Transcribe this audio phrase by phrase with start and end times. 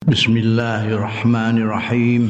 [0.00, 2.24] Bismillahirrahmanirrahim.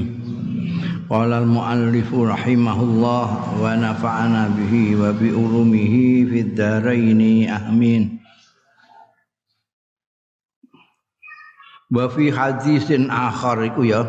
[1.06, 3.26] Qala al-muallif rahimahullah
[3.62, 8.18] wa nafa'ana bihi wa bi ulumihi fid dharain amin.
[11.94, 14.02] Wa fi hadisin akhar iku ya.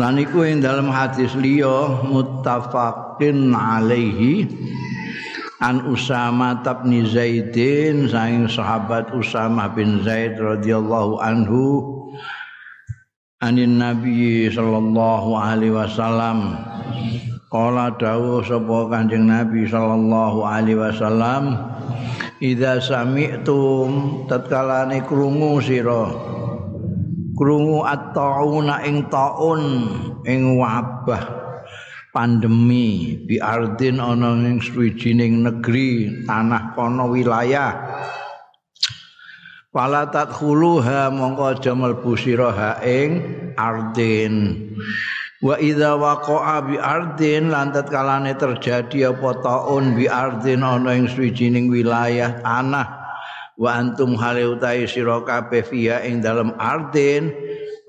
[0.00, 4.48] Lan iku ing dalam hadis liya muttafaqin alaihi
[5.60, 12.00] an Usama bin Zaidin saing sahabat Usama bin Zaid radhiyallahu anhu
[13.44, 16.56] anin nabi sallallahu alaihi wasallam.
[17.52, 21.54] Qala dawuh sapa kanjeng nabi sallallahu alaihi wasallam
[22.40, 26.08] idza sami'tum tatkalane krungu sira.
[27.36, 29.62] Krungu at-tauna ing taun
[30.24, 31.44] ing wabah
[32.14, 37.74] pandemi bi ardin ana ning suwijining negeri tanah kono wilayah
[39.74, 43.18] Wala tadkhuluha mongko aja mlebu sira ing
[43.58, 44.54] ardin.
[45.42, 51.66] Wa idza waqa'a bi ardin lantat kalane terjadi apa taun bi ardin ana ing suwijining
[51.66, 52.86] wilayah tanah.
[53.58, 57.34] Wa antum hale utahe sira kabeh fiya ing dalem ardin.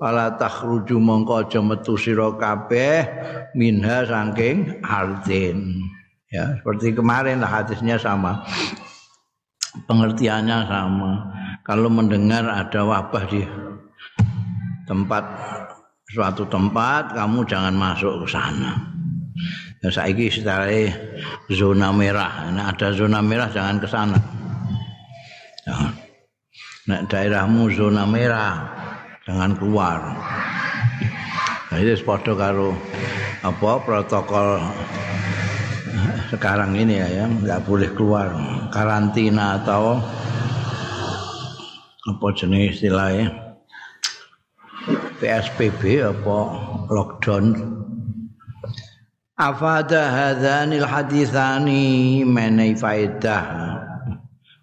[0.02, 3.06] Wala takhruju mongko aja metu sira kabeh
[3.54, 5.86] minha saking ardin.
[6.34, 8.42] Ya seperti kemarin lah hadisnya sama.
[9.86, 13.42] Pengertiannya sama kalau mendengar ada wabah di
[14.86, 15.26] tempat
[16.14, 18.78] suatu tempat kamu jangan masuk ke sana.
[19.82, 20.70] Ya saiki setelah
[21.50, 22.54] zona merah.
[22.54, 24.18] Nah, ada zona merah jangan ke sana.
[25.66, 25.90] Ya.
[26.86, 28.62] nah, daerahmu zona merah
[29.26, 29.98] jangan keluar.
[31.66, 32.78] Nah, itu sepodo karo
[33.42, 34.62] apa protokol
[36.30, 38.30] sekarang ini ya yang nggak boleh keluar.
[38.70, 39.98] Karantina atau
[42.06, 43.34] apa jenis istilahnya?
[45.18, 46.38] PSBB apa
[46.86, 47.44] lockdown?
[49.34, 53.44] Afada hadzanil hadithani menai faedah.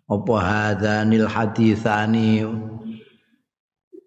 [0.07, 2.47] Apa hadzanil hadithani?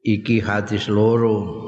[0.01, 1.67] Iki hadis loro.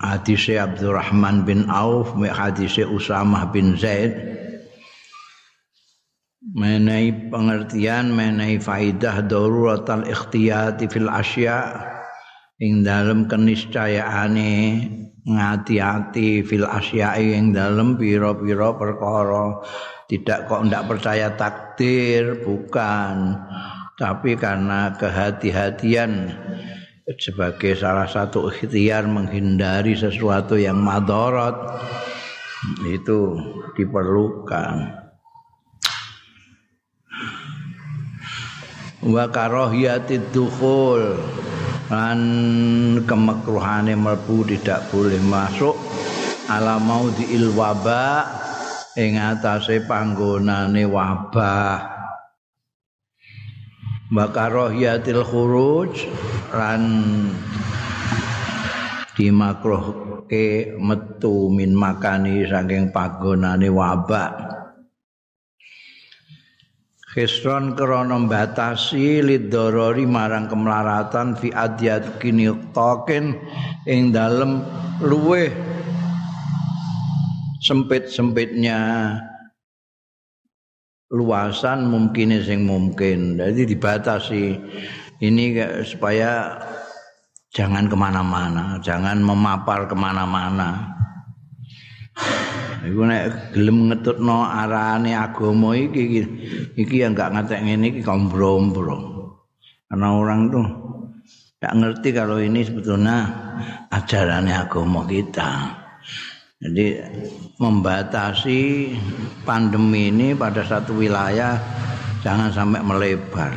[0.00, 4.43] Hadis Abdurrahman bin Auf me hadis Usamah bin Zaid
[6.54, 11.90] menai pengertian menai faidah daruratul ikhtiyati fil asya.
[12.62, 14.54] Ing dalam keniscayaane
[15.26, 19.58] ngati-ati fil asya ing dalam pira-pira perkara.
[20.06, 23.34] Tidak kok ndak percaya takdir bukan.
[23.98, 26.30] Tapi karena kehati-hatian
[27.18, 31.54] sebagai salah satu ikhtiar menghindari sesuatu yang madorot
[32.86, 33.38] itu
[33.76, 35.03] diperlukan
[39.04, 41.20] wa karahiyatid dukhul
[41.92, 42.20] lan
[43.04, 45.76] kemakruhane mlebu tidak boleh masuk
[46.48, 48.24] ala maudi il waba
[48.96, 51.92] ing atase panggonane wabah.
[54.14, 56.06] Makarohiyatil khuruj
[56.54, 56.82] lan
[59.18, 64.30] dimakruhke metu min makani saking panggonane wabak
[67.14, 73.38] Khistron krana batasi lidorori marang kemelaratan fi adyat kini token
[73.86, 74.66] ing dalem
[74.98, 75.54] luweh
[77.62, 79.14] sempit-sempitnya
[81.14, 83.38] luasan mungkin sing mungkin.
[83.38, 84.58] Jadi dibatasi
[85.22, 85.54] ini
[85.86, 86.58] supaya
[87.54, 90.90] jangan kemana-mana jangan memapar kemana-mana
[92.84, 96.20] Iku nek gelem ngetutno arane agama iki
[96.76, 98.98] iki yang enggak ngatek ngene iki kombro-mbro.
[99.88, 100.66] Karena orang tuh
[101.60, 103.16] enggak ngerti kalau ini sebetulnya
[103.88, 105.80] ajarannya agama kita.
[106.60, 106.96] Jadi
[107.60, 108.60] membatasi
[109.44, 111.56] pandemi ini pada satu wilayah
[112.20, 113.52] jangan sampai melebar.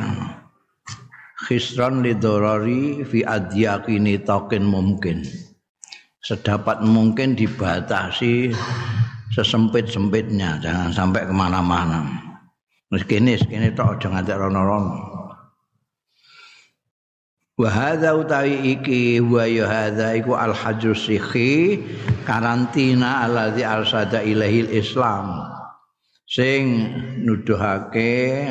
[1.48, 5.24] Khistron lidorori fi adyakini tokin mungkin.
[6.20, 8.52] Sedapat mungkin dibatasi
[9.38, 12.02] sesempit-sempitnya, jangan sampai kemana-mana.
[12.90, 13.38] Meski ini,
[13.78, 15.18] tok jangan tak rono-rono.
[17.58, 21.82] wa hadza utawi iki wa ya hadza iku al hajr sikhi
[22.22, 25.42] karantina alladzi arsada ilahil islam
[26.30, 26.94] sing
[27.26, 28.46] nuduhake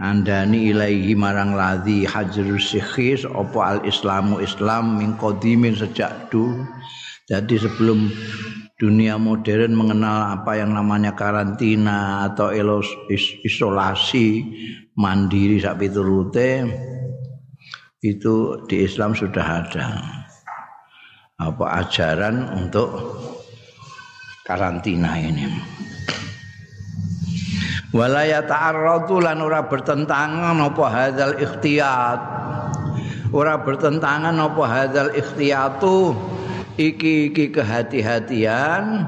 [0.00, 6.64] andani ilahi marang ladzi hajr sikhi apa al islamu islam min qadimin sejak dulu
[7.24, 8.12] Jadi sebelum
[8.84, 12.52] dunia modern mengenal apa yang namanya karantina atau
[13.48, 14.44] isolasi
[14.92, 16.68] mandiri sak piturute
[18.04, 19.88] itu di Islam sudah ada
[21.40, 22.92] apa ajaran untuk
[24.44, 25.48] karantina ini.
[27.96, 32.20] Walaya ta'arradu lan ora bertentangan apa hadzal ikhtiyat.
[33.32, 36.12] Ora bertentangan apa hadzal ikhtiyatu
[36.78, 39.06] iki iki kehati-hatian.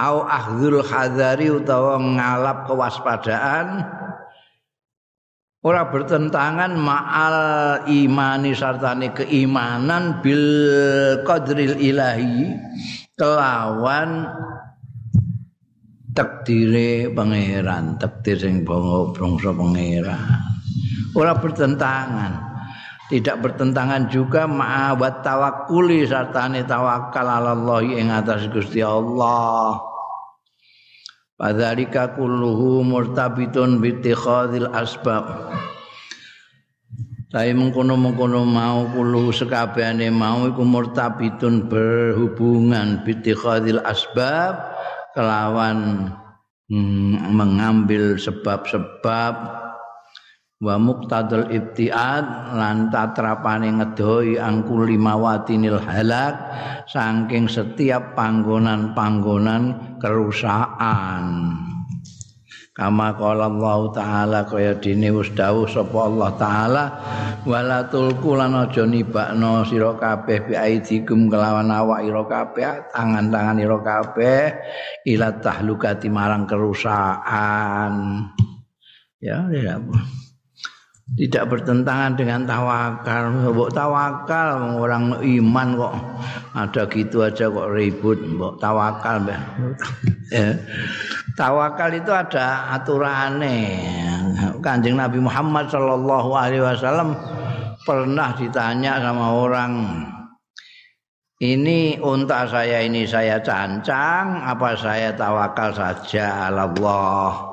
[0.00, 3.84] Au ahdzul hadzari utawa ngalap kewaspadaan.
[5.60, 7.38] Ora bertentangan ma'al
[7.84, 10.40] imani sartane keimanan bil
[11.28, 12.56] qadril ilahi
[13.12, 14.24] kelawan
[16.16, 20.40] takdire pangeran takdir sing bangsa pangeran.
[21.12, 22.49] Ora bertentangan
[23.10, 29.82] tidak bertentangan juga ma'awat tawakkuli sartane tawakal Allah ing atas Gusti Allah.
[31.34, 35.50] Padzalika kulluhu murtabitun bittikhadil asbab.
[37.34, 44.54] Saya mengkono-mengkono mau kulu sekabehane mau iku murtabitun berhubungan bittikhadil asbab
[45.18, 46.10] kelawan
[46.70, 49.34] hmm, mengambil sebab-sebab
[50.60, 56.36] wa muqtadul ibtiad lan tatrapane ngedoi angkul limawatinil halak
[56.84, 61.56] saking setiap panggonan-panggonan kerusakan.
[62.70, 66.84] Kama qala Allah taala kaya dene wis dawuh sapa Allah taala
[67.44, 70.54] wala tulku lan aja nibakno sira kabeh bi
[71.04, 74.42] kelawan awak ira kabeh tangan-tangan ira kabeh
[75.12, 77.92] ila tahlukati marang kerusakan.
[79.20, 79.76] Ya ya
[81.18, 83.34] tidak bertentangan dengan tawakal.
[83.50, 85.94] Mbok tawakal orang iman kok
[86.54, 89.26] ada gitu aja kok ribut mbok tawakal
[90.34, 90.54] ya.
[91.34, 93.58] Tawakal itu ada aturannya.
[94.62, 97.16] Kanjeng Nabi Muhammad Shallallahu alaihi wasallam
[97.82, 99.72] pernah ditanya sama orang
[101.40, 107.49] ini unta saya ini saya cancang apa saya tawakal saja Allah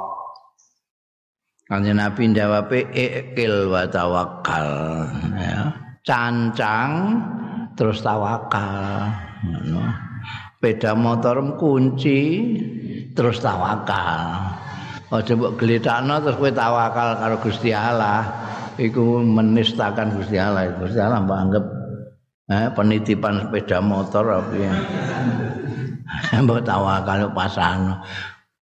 [1.67, 4.67] Kanjeng Nabi jawab ikil wa tawakal
[5.35, 5.67] ya.
[5.99, 7.19] Cancang
[7.75, 9.11] terus tawakal.
[9.67, 9.83] No.
[10.63, 12.55] Beda motor kunci
[13.11, 14.47] terus tawakal.
[15.11, 18.23] Aja mbok gletakno terus kowe tawakal karo Gusti Allah.
[18.79, 20.71] Iku menistakan Gusti Allah.
[20.71, 21.65] Gusti Allah mbok anggap
[22.47, 24.75] eh, penitipan sepeda motor apa ya.
[26.47, 27.99] mbok tawakal pasang.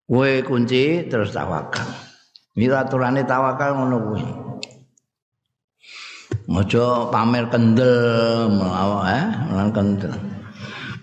[0.10, 2.05] Kowe kunci terus tawakal.
[2.56, 4.24] Ini aturane tawakal ngono kuwi.
[6.56, 10.16] Aja pamer kendel melawa eh lan kendel.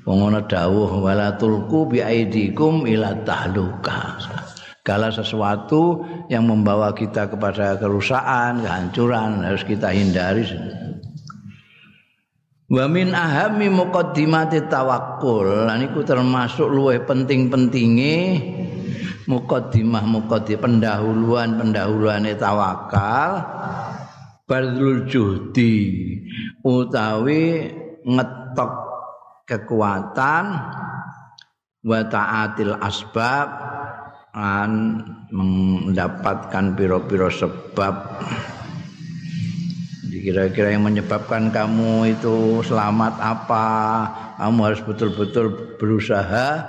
[0.09, 4.17] Wong ana dawuh wala tulku bi aidikum ila tahluka.
[4.81, 10.43] Segala sesuatu yang membawa kita kepada kerusakan, kehancuran harus kita hindari.
[12.73, 15.69] Wa min ahami muqaddimati tawakkul.
[15.69, 18.17] Lan iku termasuk luwih penting-pentinge
[19.29, 23.43] mukaddimah mukaddimah pendahuluan pendahuluan tawakal
[24.47, 25.75] bardul juhdi
[26.63, 27.71] utawi
[28.03, 28.73] ngetok
[29.47, 30.45] kekuatan
[31.83, 33.49] wa taatil asbab
[34.33, 37.95] an mendapatkan piro-piro sebab.
[40.23, 43.67] Kira-kira yang menyebabkan kamu itu selamat apa?
[44.39, 46.63] Kamu harus betul-betul berusaha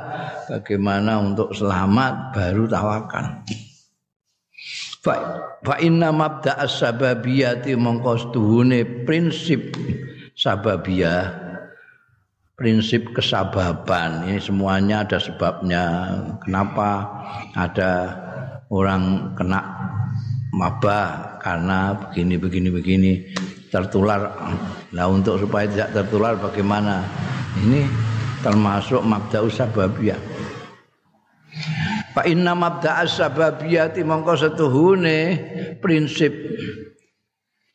[0.50, 3.26] bagaimana untuk selamat baru tawakal
[5.04, 5.16] fa
[5.64, 8.32] fa inna mabda as-sababiyati mongko
[9.04, 9.76] prinsip
[10.34, 11.44] sababiyah
[12.54, 14.30] prinsip kesababan.
[14.30, 15.84] Ini semuanya ada sebabnya.
[16.46, 17.10] Kenapa
[17.58, 17.92] ada
[18.70, 19.62] orang kena
[20.54, 21.42] mabah?
[21.42, 23.12] Karena begini begini begini
[23.68, 24.32] tertular.
[24.94, 27.04] Nah untuk supaya tidak tertular bagaimana?
[27.60, 28.12] Ini
[28.44, 30.20] termasuk mabda usababiyah
[32.14, 35.18] Fa inna mabda sababiyati mongko setuhune
[35.82, 36.30] prinsip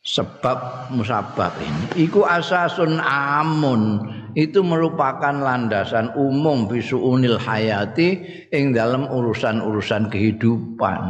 [0.05, 3.99] sebab musabab ini iku asasun amun
[4.39, 8.23] itu merupakan landasan umum bisuunil hayati
[8.55, 11.03] ing dalam urusan-urusan kehidupan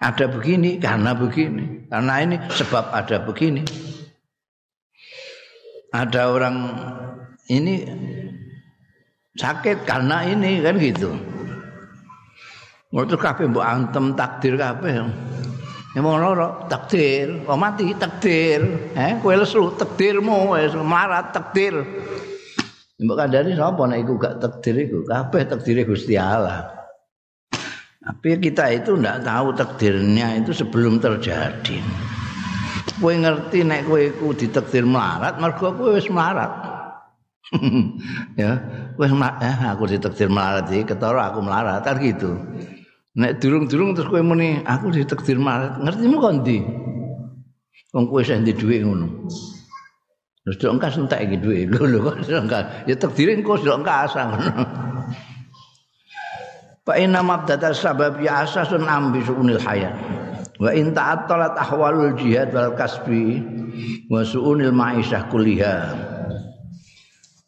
[0.00, 1.84] ada begini karena begini.
[1.92, 3.62] Karena ini sebab ada begini.
[5.92, 6.56] Ada orang
[7.50, 7.74] ini
[9.34, 11.10] sakit karena ini kan gitu.
[12.90, 15.06] Waktu kabeh mbok antem takdir kabeh.
[15.90, 18.62] Ya mau loro takdir, kok mati takdir.
[18.94, 21.82] Eh kowe lesu takdirmu wis marat takdir.
[23.02, 25.02] Mbok kandhani sapa nek iku gak takdir iku?
[25.02, 26.70] Kabeh takdire Gusti Allah.
[28.00, 31.78] Tapi kita itu ndak tahu takdirnya itu sebelum terjadi.
[32.98, 36.69] Kowe ngerti nek kowe iku ditakdir melarat, mergo kowe wis melarat.
[38.40, 38.52] Ya,
[38.94, 39.10] wis
[39.42, 42.38] eh, aku ditakdir melarat iki, ketara aku melarat, kan gitu.
[43.18, 46.58] Nek durung-durung terus kowe muni aku ditakdir melarat, ngertimu kok ndi?
[47.90, 49.26] Wong kowe sing ndi dhuwit ngono.
[50.46, 51.66] Terus dok engkas entek iki dhuwit.
[51.74, 52.64] Lho lho kok engkas.
[52.86, 54.52] Ya takdire engko dok engkas ngono.
[56.86, 59.94] Fa inna mabdata sabab ya asasun ambi suunil hayat.
[60.60, 63.42] Wa in ta'attalat ahwalul jihad wal kasbi
[64.08, 65.76] wa suunil ma'isyah kulliha.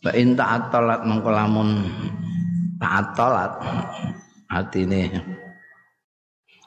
[0.02, 1.86] Wa in ta'attalat mengko lamun
[2.82, 3.52] ta'attalat
[4.74, 5.14] ini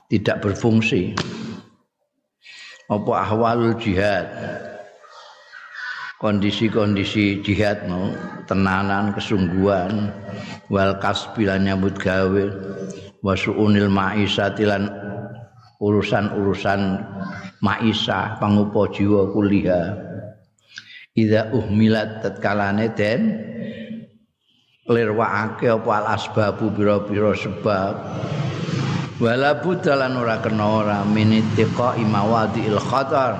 [0.07, 1.11] tidak berfungsi.
[2.85, 4.29] Apa ahwalul jihad?
[6.15, 8.07] kondisi-kondisi jihad mau
[8.47, 10.09] tenanan kesungguhan
[10.71, 12.45] wal kasbilan nyambut gawe
[13.19, 14.87] wasuunil maisati lan
[15.83, 17.03] urusan-urusan
[17.59, 20.04] maisah pangupo jiwa kuliah
[21.15, 23.21] ida uhmilat tatkalane den
[24.85, 27.93] lirwaake apa al asbabu pira-pira sebab.
[29.15, 33.33] Wala budalan ora kena ora minitiqa imawadi il khatar.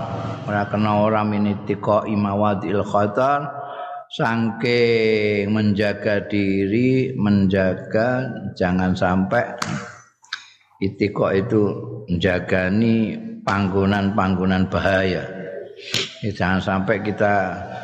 [0.47, 3.67] Ora kena ora minitika imawadil khatar.
[4.05, 9.43] Saking menjaga diri menjaga jangan sampai
[10.79, 11.63] itika itu
[12.07, 15.34] menjagani panggonan-panggonan bahaya
[16.25, 17.33] ya, jangan sampai kita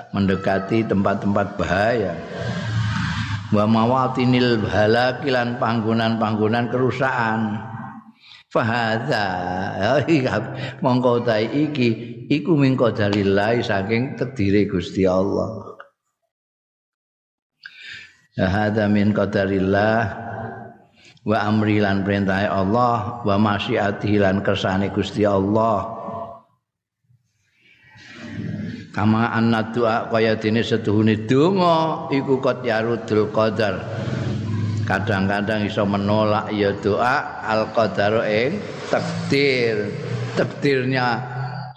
[0.10, 2.17] mendekati tempat-tempat bahaya.
[3.53, 7.62] Wa mawatinil halakilan panggonan-panggonan kerusakan.
[8.51, 9.27] Fahadha
[10.83, 15.71] mongko ta iki iku min qadarillah saking takdire Gusti Allah.
[18.36, 19.95] Hadza min qadarillah
[21.21, 26.00] wa amri lan perintah Allah wa masyiatihi lan kersane Gusti Allah
[28.91, 33.79] kama anna doa kaya dene setuhune donga iku qad yarudul qadar.
[34.83, 38.60] Kadang-kadang iso menolak ya doa al qadar ing
[38.91, 39.95] takdir.
[40.36, 41.19] Takdirnya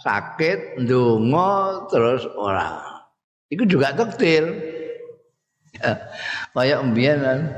[0.02, 2.82] sakit ndonga terus ora.
[3.46, 4.50] Itu juga takdir.
[6.54, 7.50] Kayak mbiyen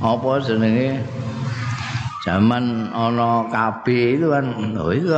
[0.00, 1.00] apa jenenge?
[2.24, 3.86] Zaman ana KB
[4.18, 4.44] itu kan
[4.82, 5.14] oh itu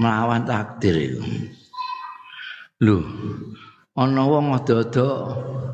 [0.00, 1.20] melawan takdir itu
[2.80, 2.98] lho
[4.00, 5.08] ana wong ada-ada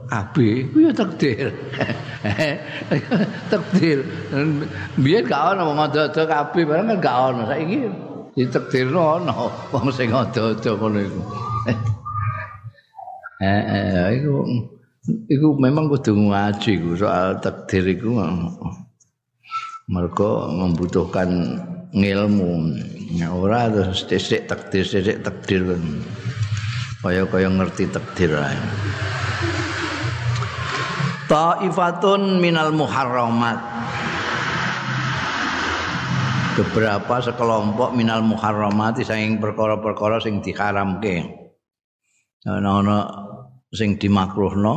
[0.07, 0.37] AB
[0.71, 1.51] ku ya takdir.
[3.53, 3.99] takdir.
[4.99, 7.43] Biyen gak ana wong KB barang kan gak ana.
[7.51, 7.91] Saiki
[8.39, 9.33] ditakdirno ana
[9.75, 11.23] wong sing ada-ada ngono iku.
[13.37, 14.49] Eh, iku
[15.29, 18.17] iku memang kudu ngaji ku soal takdir iku.
[19.93, 21.61] Mereka membutuhkan
[21.93, 22.81] ilmu.
[23.13, 25.77] Ya, ora terus sithik takdir sithik takdir.
[27.07, 28.59] Kaya-kaya ngerti takdir ae.
[31.31, 33.59] Taifatun minal muharramat.
[36.59, 41.23] Beberapa sekelompok minal muharramat saking perkara-perkara sing diharamke.
[42.47, 43.07] Ana-ana
[43.71, 44.75] sing dimakruhno,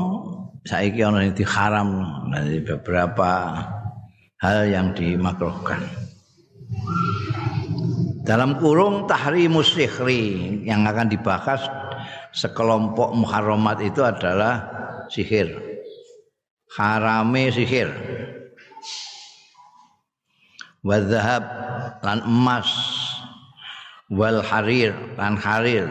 [0.65, 1.89] saiki ana sing diharam.
[2.29, 3.29] Jadi beberapa
[4.41, 5.81] hal yang dimakruhkan.
[8.25, 11.65] Dalam kurung tahrimus sihri yang akan dibahas
[12.33, 14.65] sekelompok muharramat itu adalah
[15.09, 15.53] sihir.
[16.77, 17.89] Harame sihir.
[20.79, 21.43] Wadhab
[21.99, 22.69] lan emas
[24.09, 25.85] wal harir lan harir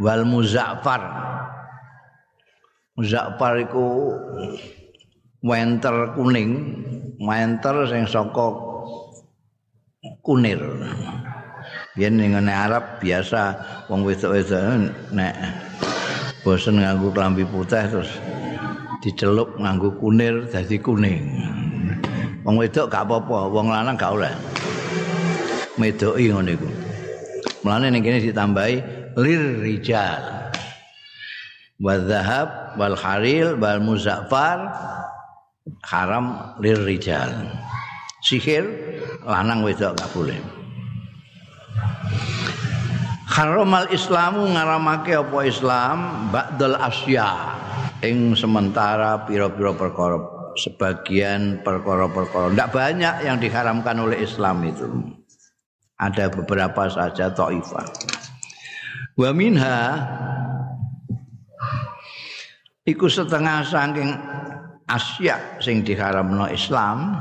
[0.00, 1.02] wal muzaffar
[2.96, 4.14] muzaffar iku
[5.44, 6.52] wenter kuning
[7.20, 8.56] wenter sing saka
[10.24, 10.60] kunir
[11.96, 13.56] Yen ning Arab biasa
[13.88, 15.32] wong wedok-wedok nek
[16.44, 18.12] bosen nganggo klambi putih terus
[19.00, 21.24] dicelup nganggo kunir dadi kuning.
[22.44, 24.30] Wong wedok gak apa-apa, wong lanang gak oleh.
[25.80, 26.68] Medoki ngono iku.
[27.64, 28.76] Mulane ning kene ditambahi
[29.18, 30.22] lir rijal.
[31.82, 34.68] Wa dhahab wal haril wal muzaffar
[35.82, 37.34] haram lir rijal.
[38.22, 38.68] Sihir
[39.26, 40.55] lanang wedok gak boleh.
[43.26, 45.98] Haramal Islamu ngaramake apa Islam
[46.32, 47.28] ba'dal asya
[48.00, 50.16] ing sementara pira-pira perkara
[50.56, 54.88] sebagian perkara-perkara ndak banyak yang diharamkan oleh Islam itu.
[55.96, 57.88] Ada beberapa saja taifah.
[59.16, 60.00] Wa minha
[62.84, 64.12] iku setengah saking
[64.88, 67.20] asya sing diharamno Islam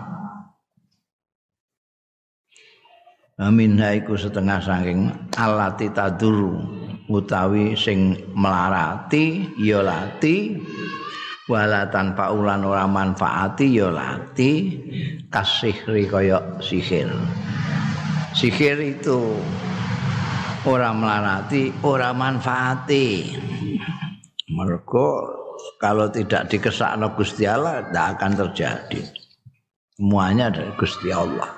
[3.35, 3.75] Amin.
[3.75, 6.55] Iku setengah saking alati tadur
[7.11, 10.55] utawi sing melarati ya lati.
[11.45, 14.51] Wala tanpa ulan ora manfaati ya lati.
[15.27, 17.11] Kasihri kaya sihir.
[18.31, 19.35] Sihir itu
[20.63, 23.35] ora melarati ora manfaati.
[24.47, 25.07] Mergo
[25.75, 29.01] kalau tidak dikesakno Gusti Allah tidak akan terjadi.
[29.99, 31.51] Semuanya dari Gusti Allah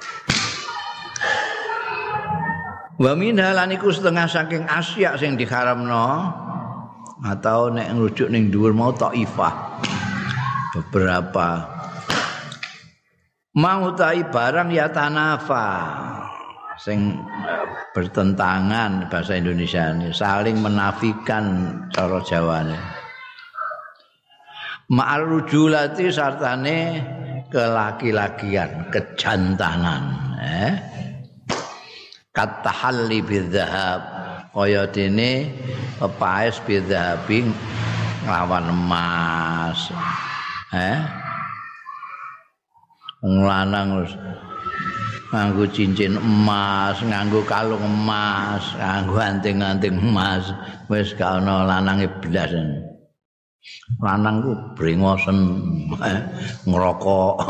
[2.98, 6.34] Wa minha lan iku setengah saking asya sing diharamno
[7.22, 9.78] atau nek ngrujuk ning dhuwur mau taifah.
[10.74, 11.78] Beberapa
[13.54, 15.70] mau tai barang ya tanafa
[16.82, 17.22] sing
[17.94, 21.46] bertentangan bahasa Indonesia ini saling menafikan
[21.94, 22.78] cara Jawane.
[24.90, 26.78] Ma'al rujulati sartane
[27.52, 30.04] kelaki-lakian, kejantanan,
[30.40, 30.97] eh?
[32.38, 34.02] Katahalli bidzahab.
[34.54, 35.50] Kaya dene
[35.98, 37.50] pepaes bidzahabi
[38.30, 39.90] lawan emas.
[40.70, 41.02] Eh
[43.26, 44.06] lanang
[45.34, 50.54] nganggo cincin emas nganggo kalung emas nganggo anting-anting emas.
[50.90, 52.54] Wis gak ana lanange blas.
[54.00, 55.38] Lanang ku brengosen
[56.64, 57.36] ngerokok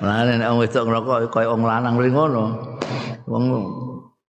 [0.00, 2.44] Mulane nek wong wedok ngrokok kaya wong lanang mrene ngono.
[3.28, 3.44] Wong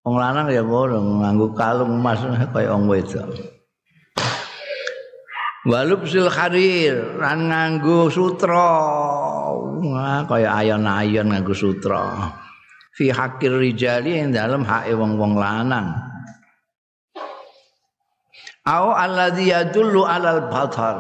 [0.03, 2.19] wong lanang ya ngono nganggo kalung emas
[2.53, 3.27] kaya wong wedok.
[5.63, 8.67] Walubsil harir lan nganggo sutra.
[9.79, 12.35] Wah, kaya ayon-ayon nganggo sutra.
[12.91, 15.95] Fi hakir rijali ing dalem hake wong-wong lanang.
[18.67, 20.97] Au alladhi yadullu alal batar.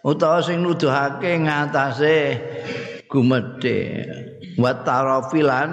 [0.00, 2.16] Utawa sing nuduhake ngatasé
[3.10, 4.06] gumedhe.
[4.56, 5.70] Wa tarafilan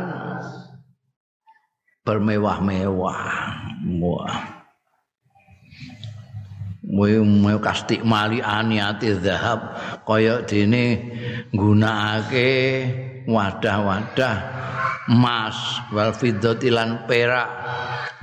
[2.02, 3.22] bermewah-mewah.
[4.02, 4.38] Wah.
[6.88, 9.76] Mau kastik mali aniati zahab
[10.08, 11.04] kaya dene
[11.52, 12.52] nggunakake
[13.28, 14.38] wadah-wadah
[15.12, 17.48] emas wal fiddati lan perak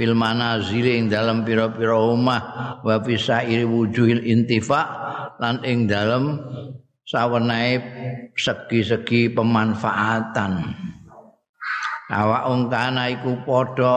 [0.01, 2.43] fil manazil ing dalam pira-pira omah
[2.81, 4.83] wa fisairi wujuhil intifa
[5.37, 6.41] lan ing dalam
[7.05, 7.81] sawenae
[8.35, 10.73] segi-segi pemanfaatan.
[12.09, 13.97] Awak ungkana iku padha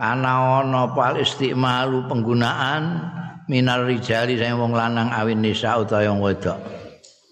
[0.00, 3.04] ana ana pal istimalu penggunaan
[3.52, 6.56] minar rijali sing wong lanang awin nisa utawa wong wedok.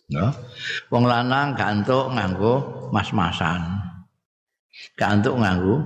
[0.08, 0.32] Ya.
[0.92, 3.60] Wong lanang gantuk nganggo mas-masan.
[4.96, 5.80] Gantuk nganggo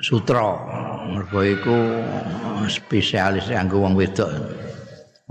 [0.00, 0.52] sutra.
[1.10, 1.76] Mergo iku
[2.68, 4.28] spesialis nganggo wong wedok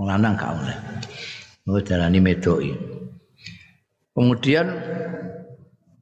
[0.06, 0.78] lanang gak oleh.
[1.70, 2.74] Oh dalani medoki.
[4.16, 4.68] Kemudian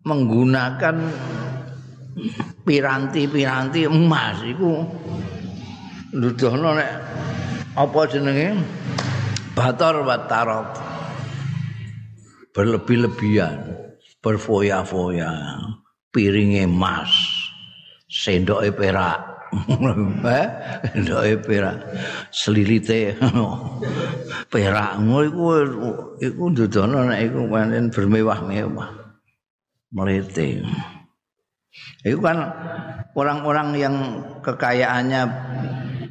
[0.08, 0.96] menggunakan
[2.64, 4.88] piranti-piranti emas iku
[6.16, 6.92] nuduhno nek
[7.76, 8.58] apa jenenge
[9.54, 10.68] batar wa tarab
[12.56, 13.60] berlebih-lebihan
[14.24, 15.30] berfoya-foya
[16.10, 17.12] piringe emas
[18.10, 19.37] sendoke perak
[20.26, 20.48] eh
[20.98, 21.78] ndoke perak.
[22.32, 23.16] Slilite
[24.52, 25.44] perak ngono iku
[26.20, 28.90] iku ndudono nek iku panen bermewah-mewah.
[29.88, 30.62] Melete
[32.06, 32.50] itu kan
[33.14, 33.96] orang-orang yang
[34.42, 35.22] kekayaannya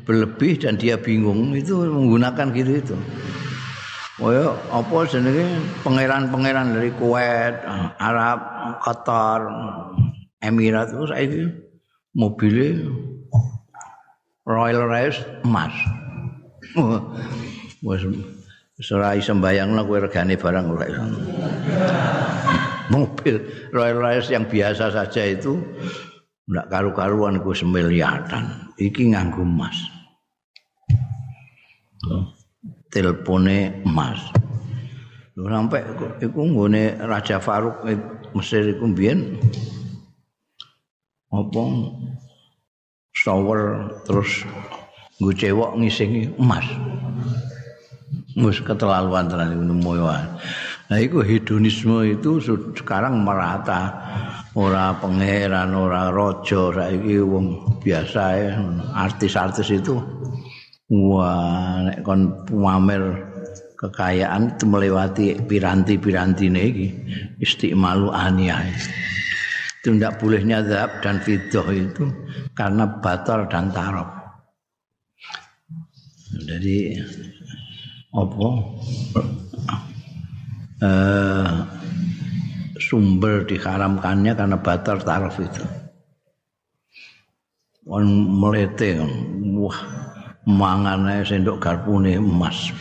[0.07, 2.97] berlebih dan dia bingung itu menggunakan gitu itu.
[4.17, 5.61] Oh ya, apa jenenge?
[5.85, 7.61] Pangeran-pangeran dari Kuwait,
[8.01, 8.41] Arab,
[8.81, 9.45] Qatar,
[10.41, 11.43] Emirat itu saiki
[12.17, 12.89] mobilnya
[14.47, 15.75] Royal Rice emas.
[17.87, 21.03] Wes ora iso mbayangno kowe regane barang ora iso.
[22.95, 23.37] Mobil
[23.75, 25.59] Royal Rice yang biasa saja itu
[26.47, 28.71] ndak karu-karuan ku semiliatan.
[28.79, 29.77] Iki nganggo emas.
[32.93, 34.21] Telepone emas.
[35.37, 35.85] Lho sampai
[36.25, 37.85] iku nggone Raja Faruk
[38.33, 39.37] Mesir iku mbiyen
[41.29, 41.63] apa
[43.17, 44.45] shower terus
[45.17, 46.69] gue cewek ngisingi emas.
[48.37, 49.57] Mus keterlaluan tenan
[50.87, 52.37] nah itu hedonisme itu
[52.77, 53.97] sekarang merata.
[54.57, 58.57] Ora pangeran ora rojo saiki wong biasa
[58.93, 59.97] artis-artis itu.
[60.93, 63.25] Wah nek kon pamer
[63.77, 66.89] kekayaan itu melewati piranti-piranti iki
[67.41, 68.65] istimalu aniyah
[69.87, 72.11] tidak bolehnya zahab dan fidoh itu
[72.59, 74.17] karena batal dan tarok
[76.47, 77.01] jadi
[78.13, 78.49] apa?
[80.77, 81.53] Eh,
[82.77, 85.65] sumber diharamkannya karena batal taraf itu.
[87.87, 88.05] On
[88.43, 88.99] melete
[89.57, 89.79] wah
[90.45, 92.75] mangane sendok garpune emas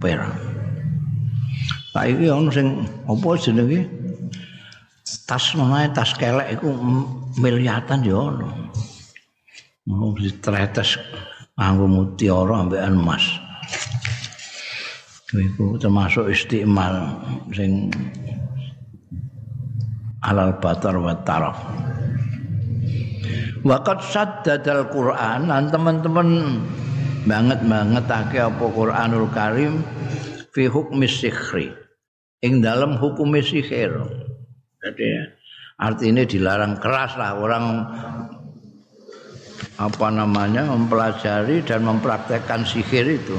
[0.00, 0.32] perak
[1.92, 3.84] saiki ono sing apa jenenge
[5.30, 6.74] tas menae tas kelek iku
[7.38, 8.50] miliatan ya ono.
[9.86, 10.98] Mau ditretes
[11.54, 13.22] nganggo mutiara ambekan emas.
[15.30, 17.22] Iku termasuk istimal
[17.54, 17.94] sing
[20.26, 21.62] alal batar wa taraf.
[23.62, 26.28] Wakat saddadal Quran dan teman-teman
[27.22, 29.86] banget banget ake apa Quranul Karim
[30.50, 31.70] fi hukmi sikhri.
[32.42, 34.19] Ing dalam hukum sihir.
[34.80, 35.08] Jadi
[35.76, 37.64] artinya dilarang keras lah orang
[39.80, 43.36] apa namanya mempelajari dan mempraktekkan sihir itu.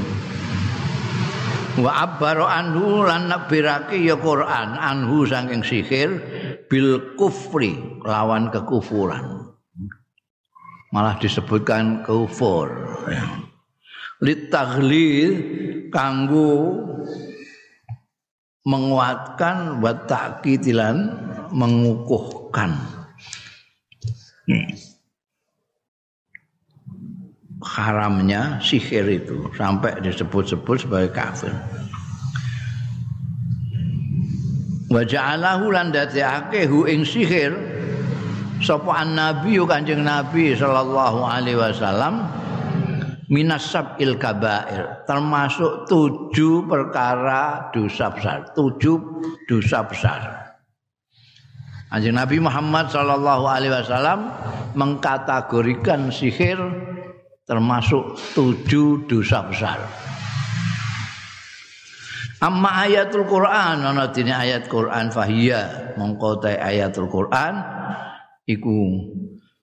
[1.81, 6.09] Wa abbaro anhu lan nabirake ya Quran anhu saking sihir
[6.69, 9.49] bil kufri lawan kekufuran.
[10.91, 12.67] Malah disebutkan kufur.
[14.21, 15.29] Litaghlil
[15.89, 16.77] kanggo
[18.65, 20.97] menguatkan wa ta'kidilan
[21.49, 22.77] mengukuhkan.
[27.61, 31.53] haramnya sihir itu sampai disebut-sebut sebagai kafir.
[34.91, 37.55] Wa ja'alahu lan dadekake hu ing sihir
[38.59, 42.27] sapa nabi Kanjeng Nabi sallallahu alaihi wasallam
[43.31, 45.07] minas il kabair.
[45.07, 48.51] Termasuk tujuh perkara dosa besar.
[48.51, 48.99] Tujuh
[49.47, 50.21] dosa besar.
[51.91, 54.31] Kanjeng Nabi Muhammad sallallahu alaihi wasallam
[54.75, 56.59] mengkategorikan sihir
[57.47, 59.79] termasuk tujuh dosa besar.
[62.41, 67.53] Amma ayatul Quran ana ayat Quran fahiya mongko ayatul Quran
[68.49, 68.77] iku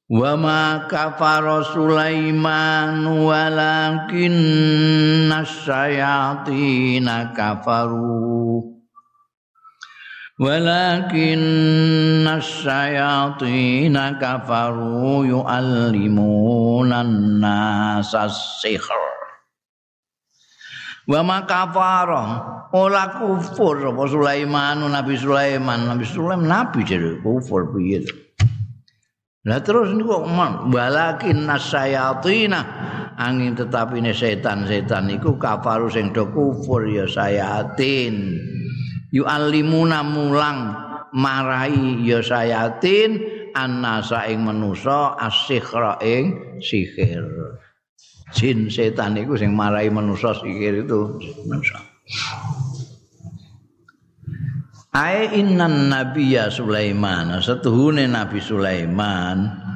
[0.08, 4.36] wa ma kafara Sulaiman walakin
[5.28, 7.04] nasyayatin
[7.36, 8.64] kafaru.
[10.40, 11.42] Walakin
[12.24, 18.80] nasyayatin kafaru yu'allimuna nasa sihr.
[21.04, 22.24] Wa ma kafara
[22.72, 25.84] ora kufur Sulaiman Nabi Sulaiman.
[25.84, 28.27] Nabi Sulaiman nabi jadi kufur piye
[29.48, 30.28] Lah terus niku
[30.68, 32.52] walakin nasyayatin
[33.16, 38.37] angin tetapi ini setan-setan niku kafaru sing do kufur ya sayatin.
[39.08, 40.76] Yu'allimuna mulang
[41.16, 43.40] marai ya sayatin.
[43.56, 47.24] Annasa ing manusa asikhra ing sihir.
[48.37, 51.16] Jin setan iku sing marai manusa sihir itu
[51.48, 51.80] manusa
[54.88, 59.68] Ai innan nabiyya Sulaiman setuhune Nabi Sulaiman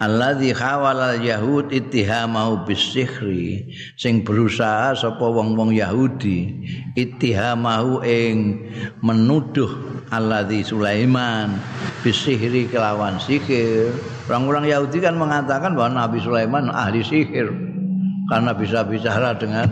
[0.00, 3.68] alladzi khawalal yahud ittihamahu bisihri
[4.00, 6.56] sing berusaha sapa wong-wong Yahudi
[6.96, 8.64] ittihamahu ing
[9.04, 9.68] menuduh
[10.08, 11.60] alladzi Sulaiman
[12.00, 13.92] bisihri kelawan sihir
[14.24, 17.52] orang-orang Yahudi kan mengatakan bahwa Nabi Sulaiman ahli sihir
[18.32, 19.68] karena bisa bicara dengan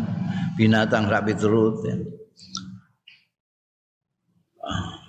[0.60, 2.17] binatang sapi turut ya.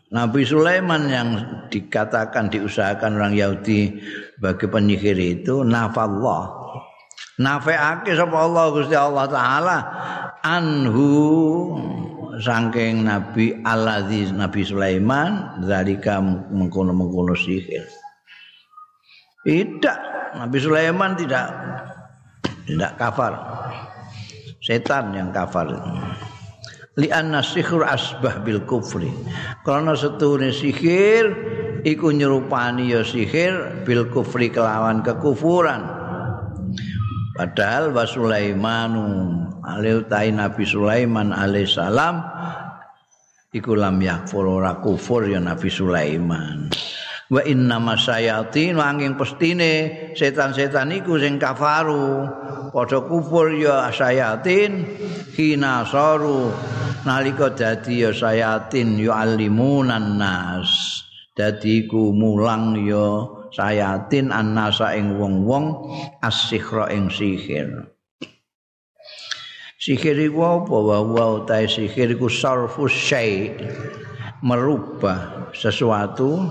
[0.10, 1.30] Nabi Sulaiman yang
[1.70, 4.02] dikatakan diusahakan orang Yahudi
[4.42, 6.50] bagi penyihir itu nafallah.
[7.38, 9.78] Nafeake sapa Allah Gusti Allah taala
[10.42, 11.08] anhu
[12.42, 17.86] saking Nabi Al-Aziz Nabi Sulaiman zalika mengkono-mengkono sihir.
[19.46, 20.00] Tidak,
[20.42, 21.54] Nabi Sulaiman tidak
[22.66, 23.34] tidak kafar.
[24.60, 25.70] Setan yang kafar
[27.08, 29.08] anna sihr asbah bil kufri.
[29.64, 31.32] Karena setune sihir
[31.88, 35.88] iku nyerupani ya sihir bil kufri kelawan kekufuran.
[37.40, 39.06] Padahal wa Sulaimanu
[39.64, 42.20] alaihi Nabi Sulaiman alaihi salam
[43.56, 46.68] iku lam yakfur ora kufur ya Nabi Sulaiman.
[47.30, 52.26] Wa inna masyayatin wanging pestine setan-setan iku sing kafaru.
[52.74, 54.86] Padha kufur ya sayatin
[55.38, 56.50] hina saru
[57.08, 60.70] nalika dadi ya sayatin yu'allimunan nas
[61.38, 67.90] dadi ku mulang ya sayatin annasa ing wong-wong as-sikhra ing sihir.
[69.80, 70.76] Sihir iku apa?
[70.76, 73.56] Wa ta sihir iku sarfu syai
[74.44, 76.44] merubah sesuatu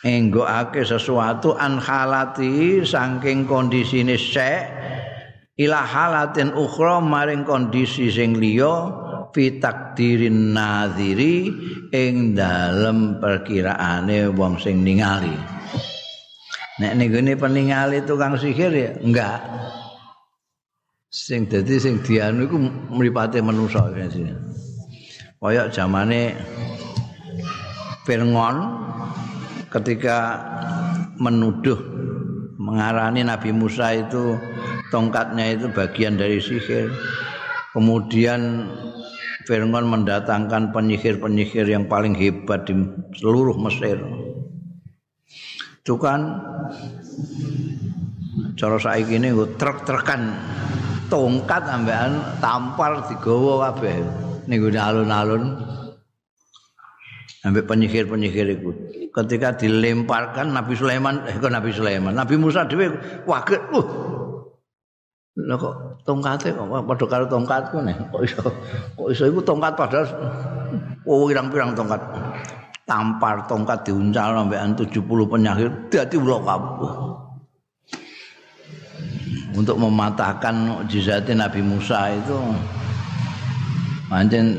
[0.00, 4.64] enggokake sesuatu an halati saking kondisine sek
[5.60, 8.88] ila halatin ukhra maring kondisi sing liya
[9.36, 11.52] fi takdirin nadhiri
[11.92, 15.36] ing dalem perkiraane wong sing ningali.
[16.80, 19.44] Nek ning gone peningali tukang sihir ya enggak.
[21.12, 22.56] Sing dadi sing dianu iku
[22.96, 23.84] mripate manusa
[25.40, 26.36] kaya zamane
[28.04, 28.56] Firngon
[29.72, 30.18] ketika
[31.20, 31.80] menuduh
[32.60, 34.36] mengarani Nabi Musa itu
[34.90, 36.90] tongkatnya itu bagian dari sihir.
[37.70, 38.66] Kemudian
[39.46, 42.74] Fir'aun mendatangkan penyihir-penyihir yang paling hebat di
[43.18, 43.98] seluruh Mesir.
[45.80, 46.38] Itu kan
[48.54, 50.20] cara saiki ini truk-trukan
[51.10, 53.98] tongkat ambekan tampar digawa kabeh
[54.46, 55.56] ning alun-alun
[57.40, 58.70] sampai penyihir-penyihir itu.
[59.10, 62.94] Ketika dilemparkan Nabi Sulaiman, eh Nabi Sulaiman, Nabi Musa dhewe
[63.26, 64.19] kaget, uh.
[65.38, 67.94] Lah kok tongkate kok padha karo tongkatku nih.
[68.10, 68.42] Kok iso
[68.98, 70.06] kok iso iku tongkat padahal
[71.06, 72.02] oh pirang-pirang tongkat.
[72.82, 76.94] Tampar tongkat diuncal sampean 70 penyihir dadi ulo kabeh.
[79.54, 82.34] Untuk mematahkan mukjizatnya Nabi Musa itu
[84.10, 84.58] pancen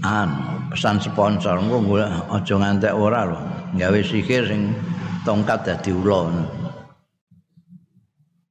[0.00, 3.40] anu pesan sponsor engko golek aja ngantek ora lho
[3.76, 4.72] gawe sihir sing
[5.28, 6.32] tongkat dadi ula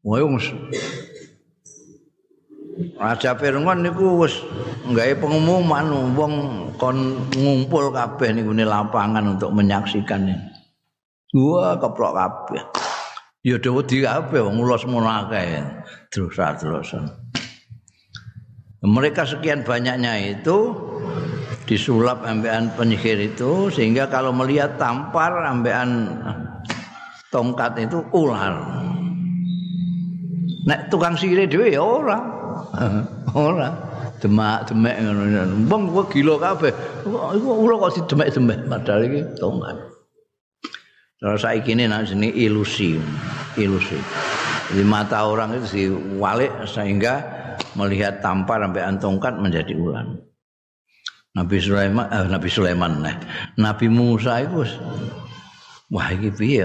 [0.05, 0.21] Wae
[2.95, 4.39] Raja Firngon niku wis
[4.87, 6.33] gawe pengumuman wong
[6.79, 10.31] kon ngumpul kabeh niku lapangan untuk menyaksikan.
[11.35, 12.63] Wah keprok kabeh.
[13.43, 15.59] Ya dawa di kabeh wong ulos ngono akeh.
[16.07, 16.95] Terus-terus.
[18.85, 20.71] Mereka sekian banyaknya itu
[21.67, 26.15] disulap ambean penyihir itu sehingga kalau melihat tampar ambean
[27.27, 28.55] tongkat itu ular.
[30.63, 32.44] Nek tukang sihir dhewe ya ora.
[33.35, 33.69] ora.
[34.19, 35.21] Demak demek ngono.
[35.67, 36.71] Wong kok gila kabeh.
[37.05, 39.77] Iku ular kok didemek-demek padahal iki tongkat.
[41.19, 42.95] Terus saiki ini nang sini ilusi.
[43.59, 43.99] Ilusi.
[44.71, 47.21] Di mata orang itu diwalik sehingga
[47.75, 50.05] melihat tampar ambean tongkat menjadi ular.
[51.35, 53.15] Nabi Sulaiman eh, Nabi Sulaiman nah.
[53.59, 54.63] Nabi Musa itu
[55.91, 56.63] wah iki piye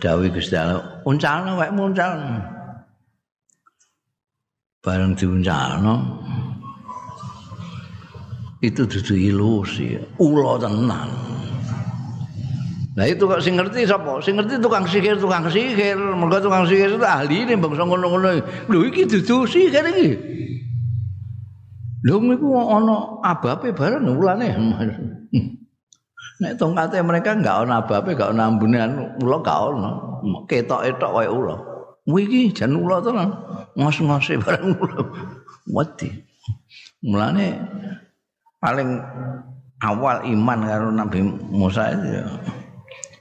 [0.00, 2.16] Dawi Gusti Allah uncalno wae muncal
[4.84, 6.20] bareng diuncalno
[8.60, 11.08] itu dudu ilusi ula tenan
[12.94, 14.22] Nah itu kok sing ngerti sapa?
[14.22, 15.98] Sing ngerti tukang sihir, tukang sihir.
[15.98, 18.38] Mergo tukang sihir itu ahli ini bangsa ngono-ngono.
[18.70, 20.14] Lho iki dudu sihir iki.
[22.06, 24.46] Lho niku ana abape bareng ulane.
[26.38, 28.78] Nek tongkate mereka enggak ana abape, enggak ana ambune
[29.26, 29.90] ula enggak ana.
[30.46, 31.73] Ketok-etok wae ula.
[32.04, 33.32] Kuwi jan ula to lan.
[33.74, 35.00] Ngos-ngose bareng ula.
[35.68, 36.12] Wedi.
[37.04, 37.60] Mulane
[38.60, 39.00] paling
[39.80, 41.20] awal iman karo Nabi
[41.52, 42.24] Musa itu ya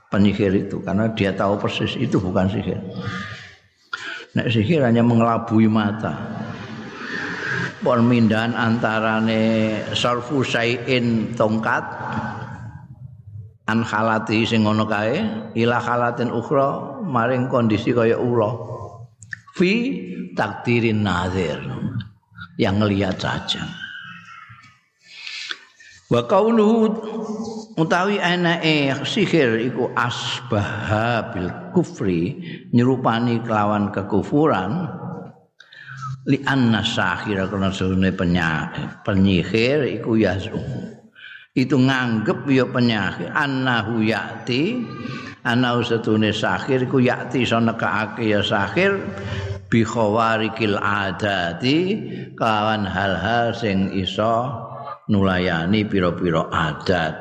[0.08, 2.80] penyihir itu karena dia tahu persis itu bukan sihir.
[4.36, 6.16] Nek sihir hanya mengelabui mata.
[7.84, 11.84] permindahan antarane sarfu sayin tongkat
[13.68, 15.20] an khalati sing ngono kae
[15.60, 18.50] ila khalatin ukhra maring kondisi kaya ula.
[19.54, 19.74] Fi
[20.34, 21.62] takdirin nazir.
[22.58, 23.62] Yang ngelihat saja.
[26.10, 26.90] Wa kaunuhu
[27.78, 32.38] utawi anake sihir iku asbaha bil kufri
[32.74, 34.90] nyerupani kelawan kekufuran.
[36.30, 38.14] Li anna sahira kana sune
[39.04, 40.56] penyihir iku yasu
[41.54, 44.82] itu nganggep ya penyihir annahu yati
[45.44, 49.00] ana usatune sahir iku yati sono kaake ya sahir
[49.68, 51.78] bi khawarikil adati
[52.36, 54.48] kawan hal-hal sing iso
[55.12, 57.16] nulayani pira-pira adat.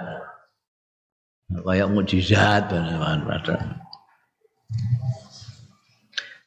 [1.52, 3.20] Kaya mukjizat padahal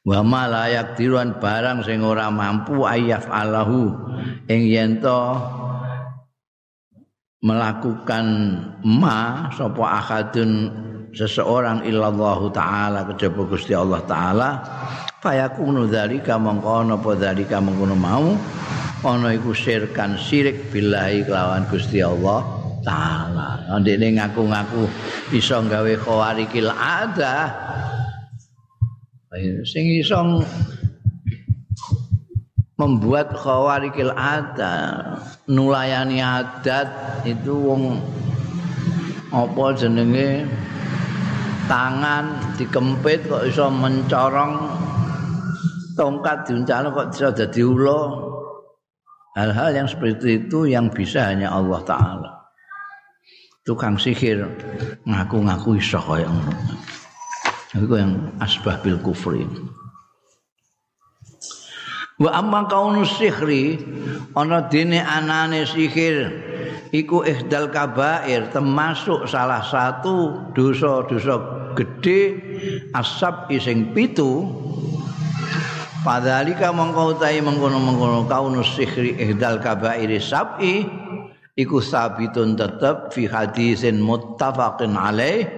[0.05, 3.89] wa ma layak diruan barang sing ora mampu ayaf alahu
[4.45, 5.01] ing yen
[7.41, 8.25] melakukan
[8.85, 10.69] ma sapa akadun
[11.15, 14.49] seseorang illallah taala kejaba Gusti Allah taala
[15.23, 18.35] fayakunu dzalika mongko ana apa dzalika mengkono mau
[19.07, 22.43] ana iku sirkan sirik billahi kelawan Gusti Allah
[22.85, 23.65] taala.
[23.81, 24.85] Ndekne ngaku-ngaku
[25.33, 27.49] iso gawe khawarikil ada.
[29.65, 30.43] Sing iso
[32.75, 36.87] membuat khawarikil adat nulayani adat
[37.27, 37.99] itu wong
[39.33, 40.47] apa jenenge
[41.65, 44.53] tangan dikempit kok iso mencorong
[45.97, 48.01] tongkat diuncalno kok bisa dadi ula.
[49.35, 52.31] Hal-hal yang seperti itu yang bisa hanya Allah taala.
[53.67, 54.47] Tukang sihir
[55.03, 56.53] ngaku-ngaku iso kaya ngono.
[57.75, 59.43] Yang asbah bil kufri.
[62.15, 63.75] Wa amma kaunu sihri
[64.31, 66.31] ana dene anane sihir
[66.93, 71.35] iku ihdal kabair termasuk salah satu dosa-dosa
[71.73, 72.37] gede
[72.93, 74.45] asab ising pitu.
[76.05, 80.85] Padalika mongko utahe mengkono-mengkono kaunu sihri ihdal kabair sab'i
[81.57, 85.49] iku sabitun tetep fi hadisin muttafaqin alaih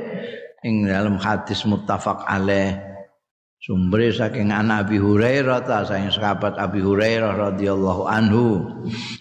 [0.63, 2.87] ing dalam hadis muttafaq alaih
[3.62, 8.63] sumber saking anak Abi Hurairah ta saking sahabat Abi Hurairah radhiyallahu anhu.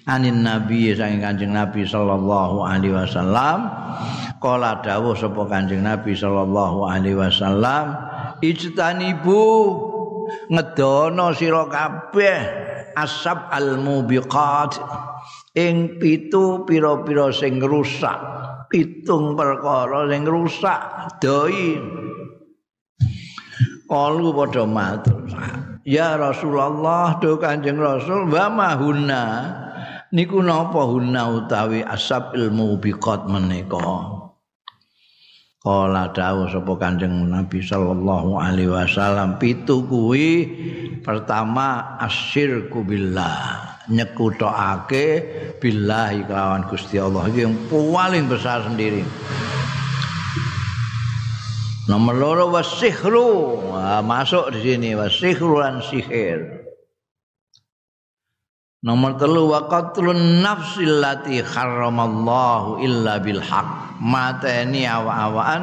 [0.06, 3.66] Anin nabi saking Kanjeng Nabi sallallahu alaihi wasallam.
[4.38, 7.96] Kala dawuh sapa Kanjeng Nabi sallallahu alaihi wasallam
[8.44, 9.42] ijtanibu
[10.50, 12.38] ngedono sira kabeh
[12.96, 14.76] asab al mubiqat
[15.56, 18.18] ing pitu pira-pira sing rusak
[18.68, 20.80] pitung perkara sing rusak
[21.22, 21.80] doi
[23.86, 25.26] Kalu padha matur.
[25.86, 29.22] Ya Rasulullah, do Kanjeng Rasul, wa mahuna.
[30.10, 34.18] Niku napa hunna utawi asab ilmu biqat menika.
[35.62, 40.46] Kala dawuh sapa Kanjeng Nabi sallallahu alaihi wasallam pitu kuwi
[41.02, 45.06] pertama asyirku billah nyekutokake
[45.62, 49.02] billahi kelawan Gusti Allah iki yang paling besar sendiri.
[51.86, 56.66] Nomor loro wasihru nah, masuk di sini wasihru dan sihir.
[58.82, 64.02] Nomor telu wa qatlun nafsil lati harramallahu illa bil haq.
[64.02, 65.62] Mateni awa-awaan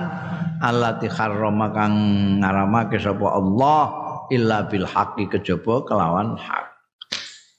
[0.64, 1.96] allati harrama kang
[2.40, 3.84] ngaramake sapa Allah
[4.32, 6.72] illa bil haqqi kejaba kelawan hak.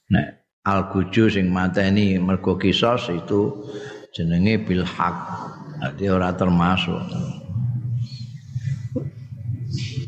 [0.09, 3.69] Nek al guju sing mateni mergo kisos itu
[4.17, 5.17] jenenge bil haq.
[5.85, 7.44] Dadi ora termasuk.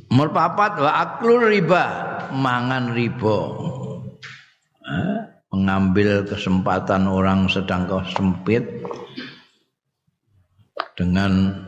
[0.06, 1.84] Nomor papat wa aklul riba,
[2.30, 3.38] mangan riba.
[5.50, 8.62] Mengambil kesempatan orang sedang sempit
[10.94, 11.58] dengan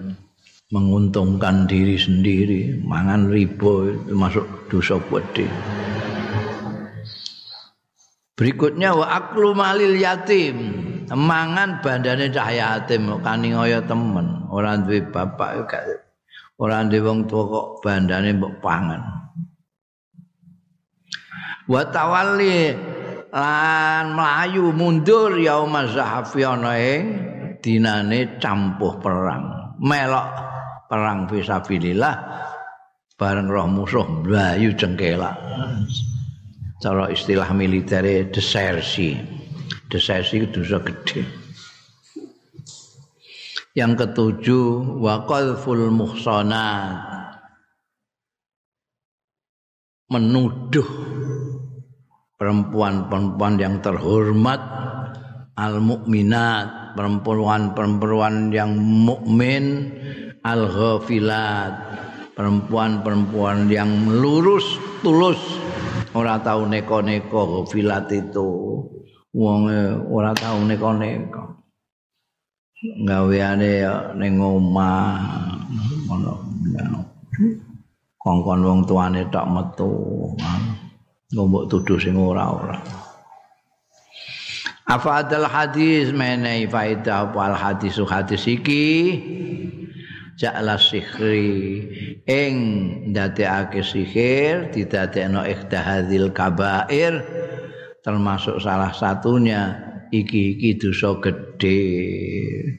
[0.70, 5.50] menguntungkan diri sendiri, mangan riba itu masuk dosa gede.
[8.38, 10.56] Berikutnya wa aklu malil yatim,
[11.10, 16.07] mangan bandane cah yatim kaning temen, ora duwe bapak gak
[16.58, 19.02] ora ndek wong tuwa kok bandane mbok pangan.
[21.70, 22.74] Wa tawalli
[23.30, 27.02] lan mlayu mundur yauma zahafi ana ing
[27.62, 29.76] dinane campuh perang.
[29.78, 30.28] Melok
[30.90, 32.14] perang fisabilillah
[33.14, 34.26] bareng roh musuh.
[34.26, 35.36] Mlayu cengkelak
[36.82, 38.02] cara istilah militer
[38.34, 39.14] desersi.
[39.88, 41.47] Desersi itu dosa gede
[43.78, 46.98] Yang ketujuh wa qalful muhsanat.
[50.10, 50.88] Menuduh
[52.34, 54.58] perempuan-perempuan yang terhormat
[55.54, 59.94] al mukminat, perempuan-perempuan yang mukmin
[60.42, 61.78] al ghafilat,
[62.34, 64.66] perempuan-perempuan yang lurus
[65.06, 65.38] tulus.
[66.18, 68.50] Ora tahu neko-neko ghafilat itu.
[69.38, 69.70] Wong
[70.10, 71.57] ora tahu neko-neko
[72.78, 73.82] gaweane
[74.14, 75.18] ning omah
[76.06, 76.32] ngono
[78.22, 79.90] kongkon wong tuane tok metu
[81.34, 82.78] ngombok tuduh sing ora-ora
[84.88, 86.16] Afadal hadis?
[86.16, 89.20] Menai faedah apa al hadis hadis iki
[90.40, 91.84] ja'la sihri.
[92.24, 92.54] Ing
[93.12, 97.20] ndadekake sihir didadekno ikhtahadzil kabair
[98.00, 99.76] termasuk salah satunya
[100.10, 101.78] iki iki dosa gedhe.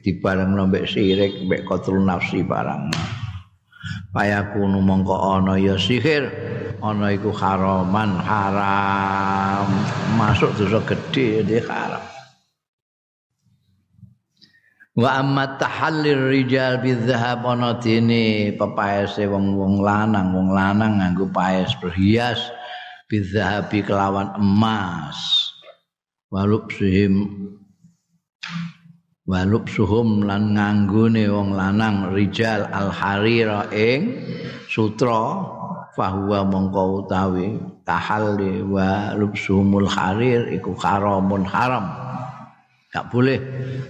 [0.04, 2.92] Dibareng nombek sirik mbek kotul nafsi barang.
[4.10, 6.28] Payaku mongko ana ya sihir
[6.82, 9.68] ana iku haraman haram.
[10.18, 12.04] Masuk dosa gedhe di haram.
[15.00, 20.34] Wa amma tahallir rijal bidzahab ana dene pepaese wong-wong lanang.
[20.36, 22.52] Wong lanang nganggo paes berhias
[23.10, 25.39] bidzahabi kelawan emas
[26.30, 27.40] walub suhim.
[29.70, 34.26] Suhum lan nganggone wong lanang rijal al harira ing
[34.66, 35.38] sutra
[35.94, 37.54] fahuwa mongko utawi
[37.86, 41.86] tahalli wa lubsumul harir iku haramun haram.
[42.90, 43.38] Gak boleh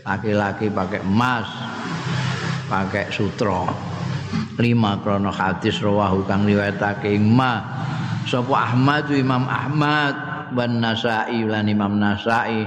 [0.05, 1.49] laki-laki pakai emas
[2.69, 3.65] pakai sutra.
[4.61, 7.65] Lima krono hadis rawahu kang riwayatake ma
[8.29, 12.67] sapa Ahmad Imam Ahmad wan Nasa'i lan Imam Nasa'i.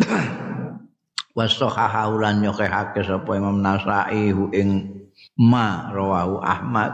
[1.36, 4.68] Wasahaha lan nyokehake sapa Imam Nasa'i ing
[5.36, 6.92] ma rawahu Ahmad.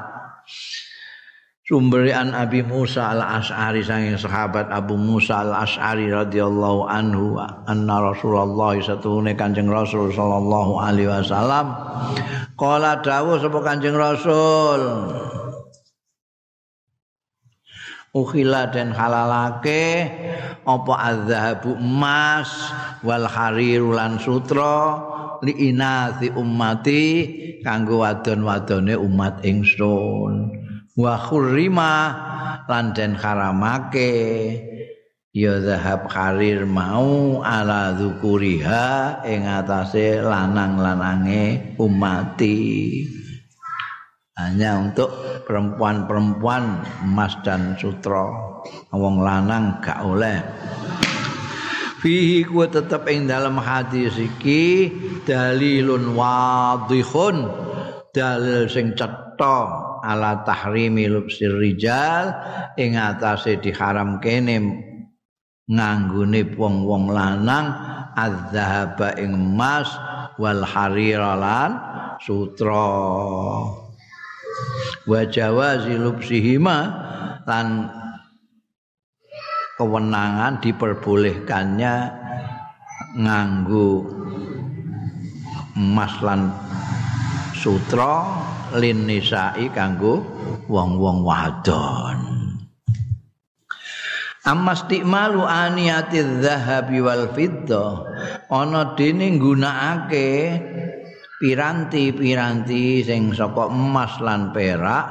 [1.63, 9.71] Sumberian Abi Musa al-As'ari sanging sahabat Abu Musa al-As'ari radhiyallahu anhu anna Rasulullah satune Kanjeng
[9.71, 11.71] Rasul sallallahu alaihi wasallam.
[12.59, 14.81] Qala dawuh sapa Kanjeng Rasul
[18.13, 20.05] ukhila dan halalake
[20.69, 22.53] apa azhabu emas
[23.01, 25.01] wal hariru lan sutra
[25.43, 27.05] li inati ummati
[27.65, 30.53] kanggo wadon-wadone umat ingsun.
[30.93, 31.95] Wa khurrima
[32.69, 34.15] lan den haramake.
[35.33, 42.61] Ya zahab harir mau ala dzukuriha ing atase lanang-lanange umati
[44.41, 45.13] hanya untuk
[45.45, 48.33] perempuan-perempuan emas dan sutra.
[48.95, 50.41] Wong lanang gak oleh.
[52.01, 54.91] Fihi ku tetep ing dalam hadis iki
[55.23, 57.47] dalilun wadihun.
[58.13, 59.59] Dalil sing cetha
[60.05, 62.35] ala tahrimi lubsir rijal
[62.77, 64.61] ing atase diharam kene
[65.65, 67.73] nganggone wong-wong lanang
[68.13, 69.89] adzhaba ing emas
[70.37, 71.81] wal hariralan
[72.21, 72.93] sutra
[75.09, 76.79] wa jawazi lubsihima
[77.49, 77.91] lan
[79.77, 81.95] kewenangan diperbolehkannya
[83.19, 84.07] nganggo
[85.77, 86.53] emas lan
[87.57, 88.25] sutra
[88.77, 90.25] lin nisa'i kanggo
[90.67, 92.21] wong-wong wadon.
[94.43, 98.03] Amma stikmalu aniyati dhahabi wal fidda
[98.51, 100.31] ana dene nggunakake
[101.43, 105.11] piranti-piranti sing saka emas lan perak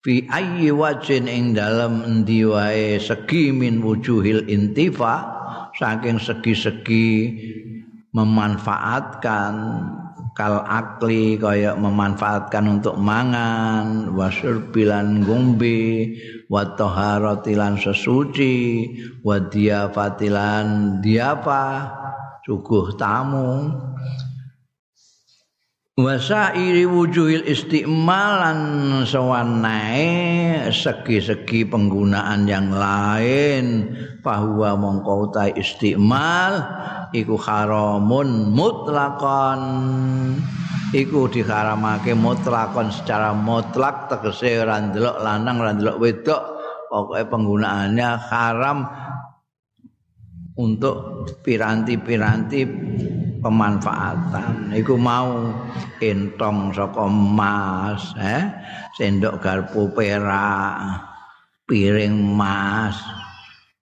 [0.00, 5.20] fi ayyi wajin ing dalem endi wae segi min wujuhil intifa
[5.76, 7.12] saking segi-segi
[8.16, 9.54] memanfaatkan
[10.32, 16.12] kal akli kaya memanfaatkan untuk mangan wasur bilan ngombe
[16.48, 18.56] wa taharatilan sesuci
[19.20, 21.92] wa diafatilan diapa
[22.44, 23.68] suguh tamu
[25.96, 28.60] wasairi wujuhil istimalan
[29.08, 33.96] sewanae segi-segi penggunaan yang lain.
[34.20, 36.60] Bahwa mongko istimal
[37.16, 39.60] iku haramun mutlakon.
[40.92, 46.42] Iku diharamake mutlakon secara mutlak tegese ora ndelok lanang ora ndelok wedok.
[46.86, 48.86] Pokoke penggunaannya haram
[50.54, 52.60] untuk piranti-piranti
[53.46, 54.74] pemanfaatan.
[54.74, 55.54] Iku mau
[56.02, 58.42] entong saka emas eh
[58.98, 60.98] sendok garpu perak
[61.62, 62.98] piring emas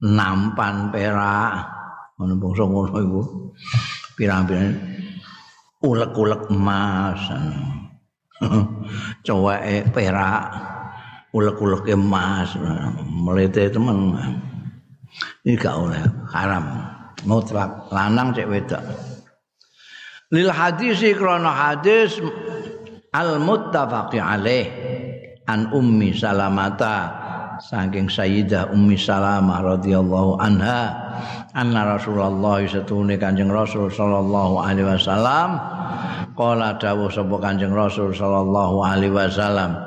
[0.05, 1.65] nampan perak.
[2.21, 3.23] Ngono bangsa ngono iku.
[4.15, 4.77] Pirang-pirang.
[5.85, 7.21] Ulek-ulek emas
[9.27, 10.45] coweke perak
[11.33, 12.53] ulek-ulek emas.
[13.09, 14.13] Melete temen.
[15.45, 16.05] Ini gak oleh
[16.37, 16.65] haram.
[17.25, 17.89] Mutlak.
[17.89, 19.14] Lanang cek wedok
[20.33, 22.17] lil hadis krana hadis
[23.13, 24.67] al muttafaqi alaih
[25.45, 27.13] an ummi salamata
[27.61, 30.97] saking sayyidah ummi salamah radhiyallahu anha
[31.55, 35.61] anna rasulullah satune kanjeng rasul sallallahu alaihi wasallam
[36.35, 39.79] qala dawuh sapa kanjeng rasul sallallahu alaihi wasallam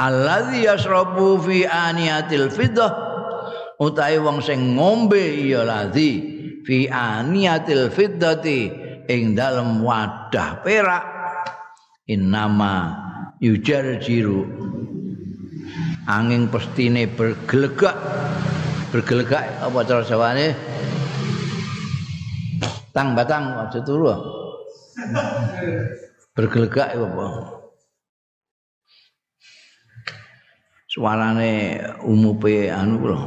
[0.00, 2.90] alladzi yasrabu fi aniyatil fiddah
[3.78, 6.12] utahe wong sing ngombe ya ladzi
[6.66, 11.04] fi aniyatil fiddati ing dalem wadah perak.
[12.04, 12.92] Innama
[13.40, 14.44] yujarjiru
[16.04, 17.96] angin pestine bergelegak.
[18.94, 20.54] Bergelegak apa cara jawane
[22.94, 24.06] tang batang aja turu
[26.38, 27.26] bergelegak apa?
[30.86, 33.18] Suarane umupe anu lho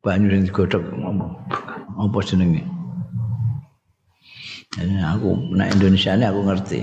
[0.00, 0.80] banyu sing digodhog
[2.00, 2.79] apa jenenge
[4.70, 6.80] Jadi aku nek Indonesia ini aku ngerti.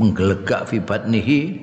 [0.00, 1.60] Menggelegak fibat nihi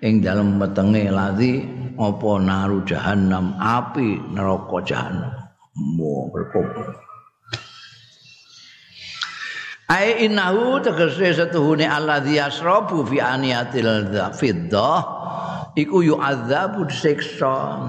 [0.00, 1.60] ing dalam wetenge lati
[2.00, 5.32] apa naru jahanam api neraka jahanam.
[5.76, 6.64] Mo berkop.
[9.92, 15.04] Ai innahu tegese setuhune alladzi yasrabu fi aniyatil fiddah
[15.76, 17.84] iku yu'adzabu disiksa.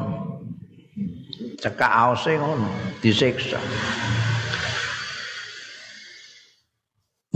[1.55, 2.67] Cekak aose ngono,
[2.99, 3.63] disiksa.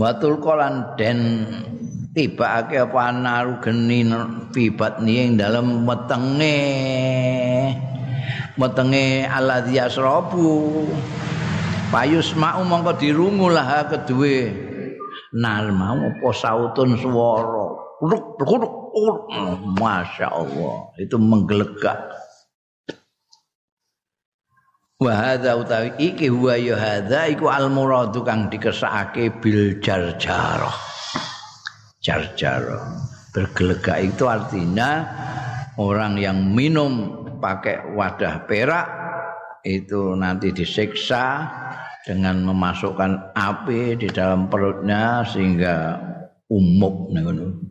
[0.00, 1.44] Watul kolan den
[2.16, 4.08] tibake apa naru geni
[4.48, 6.56] fibat ni ing dalem wetenge
[8.56, 10.88] wetenge alladzi yasrabu
[11.92, 14.48] payus mau mongko dirungu lah kedue
[15.36, 17.68] nar mau apa sautun swara.
[18.00, 19.28] Ruk ruk
[19.76, 22.00] Masya Allah itu menggelegak
[25.00, 30.76] wa hadza utawi iki huwa ya hadza iku al muradu kang dikesake bil jarjarah.
[32.04, 33.08] Jarjarah.
[33.30, 35.06] Bergelegak itu artinya
[35.80, 38.86] orang yang minum pakai wadah perak
[39.64, 41.48] itu nanti disiksa
[42.04, 46.00] dengan memasukkan api di dalam perutnya sehingga
[46.50, 47.06] umum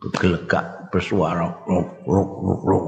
[0.00, 2.86] bergelegak bersuara ruk ruk ruk ruk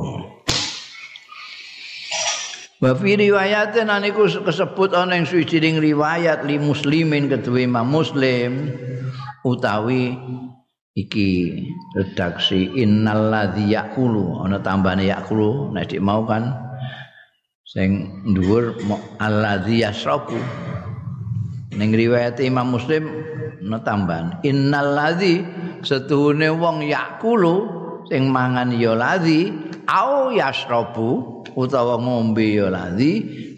[2.83, 8.75] Wa fi riwayatin aniku kesebut ana ing suwijining riwayat li muslimin kedue Imam Muslim
[9.47, 10.19] utawi
[10.99, 11.63] iki
[11.95, 16.59] redaksi innal ladzi yaqulu ana tambane yaqulu nek dik mau kan
[17.63, 18.75] sing dhuwur
[19.23, 20.43] alladzi yasrabu
[21.79, 23.07] ning riwayat Imam Muslim
[23.63, 25.47] ana tambahan innal ladzi
[25.87, 29.53] setuhune wong yaqulu sing mangan ya ladzi
[29.87, 33.13] au yasrabu utawa ngombe ya ladzi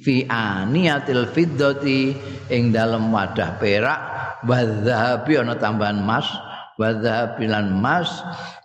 [0.05, 2.17] fi aniyatil fiddati
[2.51, 4.01] ing dalem wadah perak
[4.45, 6.29] wadhabi ana tambahan mas
[6.77, 8.25] wadhabilan mas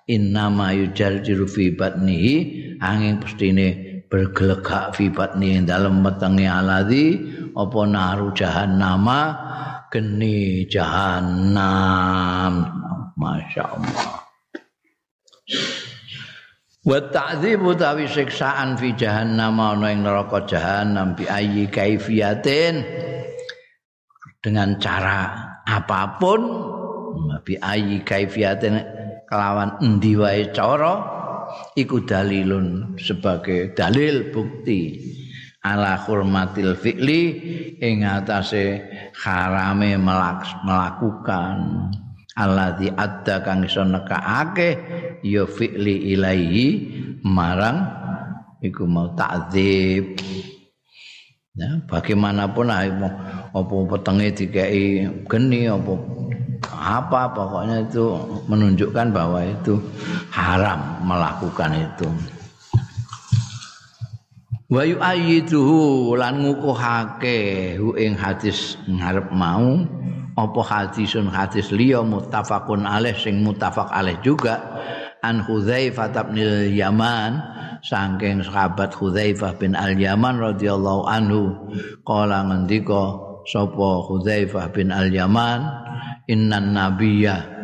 [0.10, 2.36] innama yujarjiru fi batnihi
[2.82, 7.22] angin pestine bergelegak fi batni ing dalem wetenge aladzi
[7.54, 9.38] apa naru jahannama
[9.94, 12.54] geni jahannam.
[13.20, 14.19] Masyaallah
[16.86, 22.84] wa ta'dzib utawi siksaan fi jahannam ana ing neraka jahannam bi ayyi kaifiyatin.
[24.40, 25.36] Dengan cara
[25.68, 26.40] apapun
[27.44, 28.80] bi ayyi kaifiyatin
[29.28, 31.04] kelawan endi wae cara
[31.76, 34.96] iku dalilun sebagai dalil bukti
[35.60, 37.22] ala hurmatil fi'li
[37.84, 38.80] ing atase
[39.12, 41.58] harame melakukan
[42.40, 44.80] alladzi adda kang iso nekake
[45.20, 46.68] ya fi'li ilaihi
[47.28, 47.84] marang
[48.64, 50.16] iku mau takdzib
[51.60, 55.94] ya bagaimanapun apa petenge dikei geni apa
[56.80, 58.16] apa pokoknya itu
[58.48, 59.80] menunjukkan bahwa itu
[60.32, 62.08] haram melakukan itu.
[64.70, 69.82] Wa yu'ayyiduhu lan ngukuhake hu ing hadis ngarep mau
[70.40, 74.80] apa hadisun hadis liya muttafaqun alaih sing muttafaq alaih juga
[75.20, 76.40] an Hudzaifah bin
[76.72, 77.44] Yaman
[77.84, 81.56] saking sahabat Hudzaifah bin Al Yaman radhiyallahu anhu
[82.08, 85.60] qala ngendika sapa Hudzaifah bin Al Yaman
[86.32, 87.60] innan nabiyya.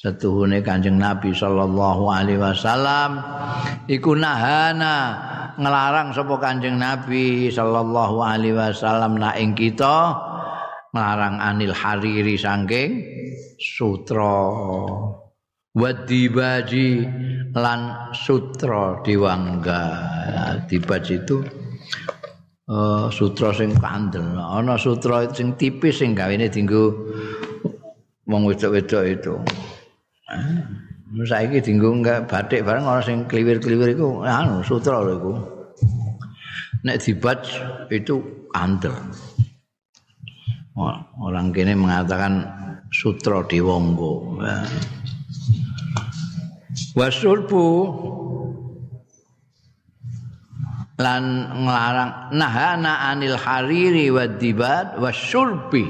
[0.00, 3.20] Setuhune Kanjeng Nabi sallallahu alaihi wasallam
[3.84, 4.96] iku nahana
[5.60, 10.16] ngelarang sapa Kanjeng Nabi sallallahu alaihi wasallam nak ing kita
[10.90, 12.90] ngelarang anil hariri saking
[13.62, 14.50] sutra
[15.70, 17.06] wadibaji
[17.54, 19.82] lan sutra diwangga
[20.66, 21.46] dibaj itu
[22.70, 24.34] uh, sutra sing kandel.
[24.34, 26.94] Ana sutra sing tipis sing gawene dienggo
[28.26, 29.34] wong wedok-wedok itu.
[30.30, 34.26] Eh, saiki dienggo enggak batik bareng ana sing kliwir-kliwir iku.
[34.26, 35.32] Anu sutra lho iku.
[36.82, 37.44] Nek dibaj
[37.92, 38.94] itu kandel
[41.20, 42.44] orang kini mengatakan
[42.90, 44.56] sutra diwonggo ya.
[46.98, 47.66] wasulbu
[51.00, 51.24] lan
[51.64, 55.86] nglarang nahana anil hariri wa dibat wasulbi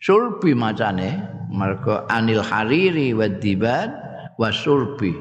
[0.00, 1.20] sulbi macane
[1.52, 3.90] mergo anil hariri wa dibat
[4.40, 5.12] wasulbi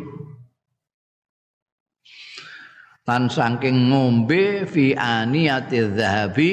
[3.05, 6.51] lan saking ngombe fi aniyati dzahabi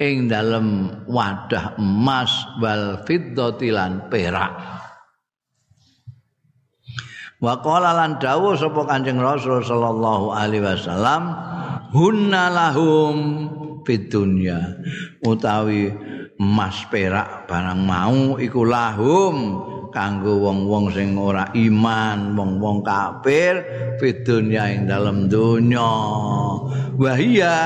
[0.00, 4.52] ing dalem wadah emas wal fiddati lan perak.
[7.44, 11.36] Wa qala lan dawuh sapa Kanjeng Rasul sallallahu alaihi wasallam
[11.92, 13.16] hunna lahum
[13.84, 14.80] fid dunya.
[15.20, 15.92] Utawi
[16.40, 19.36] emas perak barang mau iku lahum
[19.94, 23.62] kanggo wong-wong sing ora iman, wong-wong kafir
[24.02, 25.94] fid dunya ing dalem donya.
[26.98, 27.56] Wahia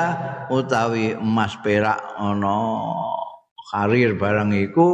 [0.53, 2.61] utawi emas perak ana
[3.68, 4.89] karir barang iku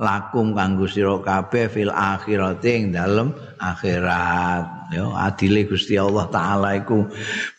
[0.00, 7.04] lakum kanggo sira kabeh fil akhirati ing dalem akhirat ya adile Gusti Allah taala iku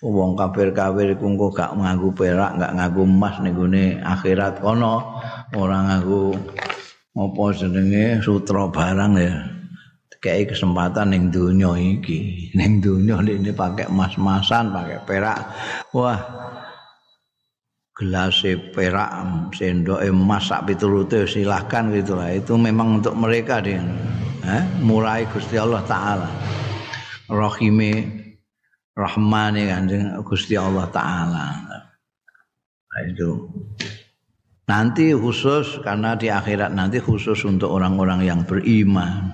[0.01, 5.21] wong kafir-kafir iku engko gak nganggo perak gak nganggo emas ning akhirat kono
[5.53, 6.33] ora nganggo
[7.17, 8.21] apa jenenge?
[8.21, 9.33] Sutra barang ya.
[10.17, 12.49] Kayak kesempatan ning dunia iki.
[12.57, 15.39] Ning dunia ini pakai emas-emasan pakai perak.
[15.93, 16.19] Wah
[17.97, 18.45] gelas
[18.77, 19.09] perak
[19.57, 22.33] sendok emas sak piturute silahkan gitu lah.
[22.33, 23.77] Itu memang untuk mereka deh
[24.45, 24.63] eh?
[24.81, 26.29] murai Gusti Allah taala.
[27.29, 27.91] Rahime
[28.97, 31.45] rahmane kanjeng Gusti Allah taala.
[32.87, 33.29] Nah, itu
[34.67, 39.31] nanti khusus karena di akhirat nanti khusus untuk orang-orang yang beriman.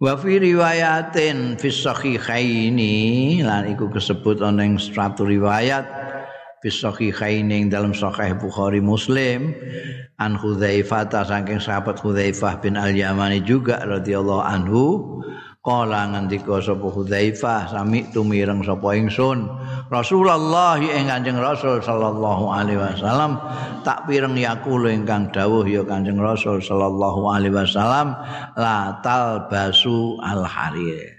[0.00, 2.96] Wa fi riwayatin fi sahihaini
[3.44, 5.84] lan iku kesebut ana ing suatu riwayat
[6.64, 9.52] fi sahihaini dalam sahih Bukhari Muslim
[10.16, 14.84] an Hudzaifah saking sahabat Hudzaifah bin Al-Yamani juga radhiyallahu anhu
[15.60, 19.44] Kala ngendika sapa Hudzaifah sami tumireng sapa ingsun.
[19.92, 23.36] Rasulullah ing Kanjeng Rasul sallallahu alaihi wasallam
[23.84, 28.16] tak pireng yakul ingkang dawuh ya Kanjeng Rasul sallallahu alaihi wasallam
[28.56, 31.12] la talbasu al harir.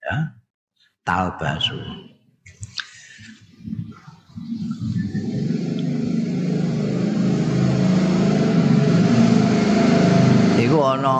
[0.00, 0.32] Ya
[1.04, 1.76] talbasu.
[10.64, 11.16] Iku ana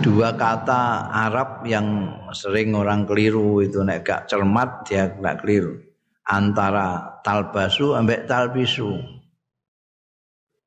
[0.00, 3.82] dua kata Arab yang sering orang keliru itu.
[3.82, 5.78] Nek gak cermat dia gak keliru.
[6.28, 8.98] Antara talbasu ambek talbisu.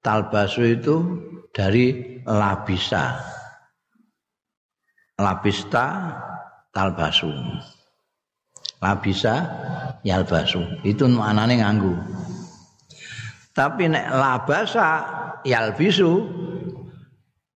[0.01, 0.95] Talbasu itu
[1.53, 3.21] dari labisa.
[5.21, 5.85] Labista
[6.73, 7.29] talbasu.
[8.81, 9.35] Labisa
[10.01, 10.81] yalbasu.
[10.81, 11.93] Itu maknane nganggu.
[13.53, 14.89] Tapi nek labasa
[15.45, 16.11] yalbisu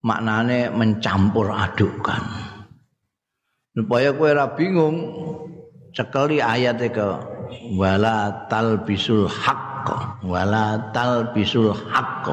[0.03, 2.23] maknane mencampur adukkan.
[3.73, 4.97] Supaya kowe ora bingung
[5.95, 7.07] cekeli ayat ke
[7.73, 9.87] wala talbisul haqq
[10.27, 12.25] wala talbisul haqq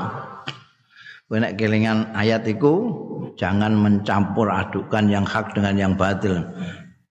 [1.31, 2.93] kowe nek kelingan ayat iku
[3.41, 6.45] jangan mencampur adukkan yang hak dengan yang batil.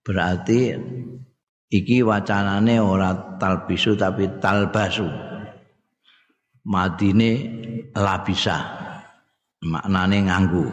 [0.06, 0.78] Berarti
[1.74, 5.08] iki wacanane ora talbisu tapi talbasu.
[6.70, 7.32] Madine
[7.98, 8.89] labisa
[9.64, 10.66] maknane nganggu.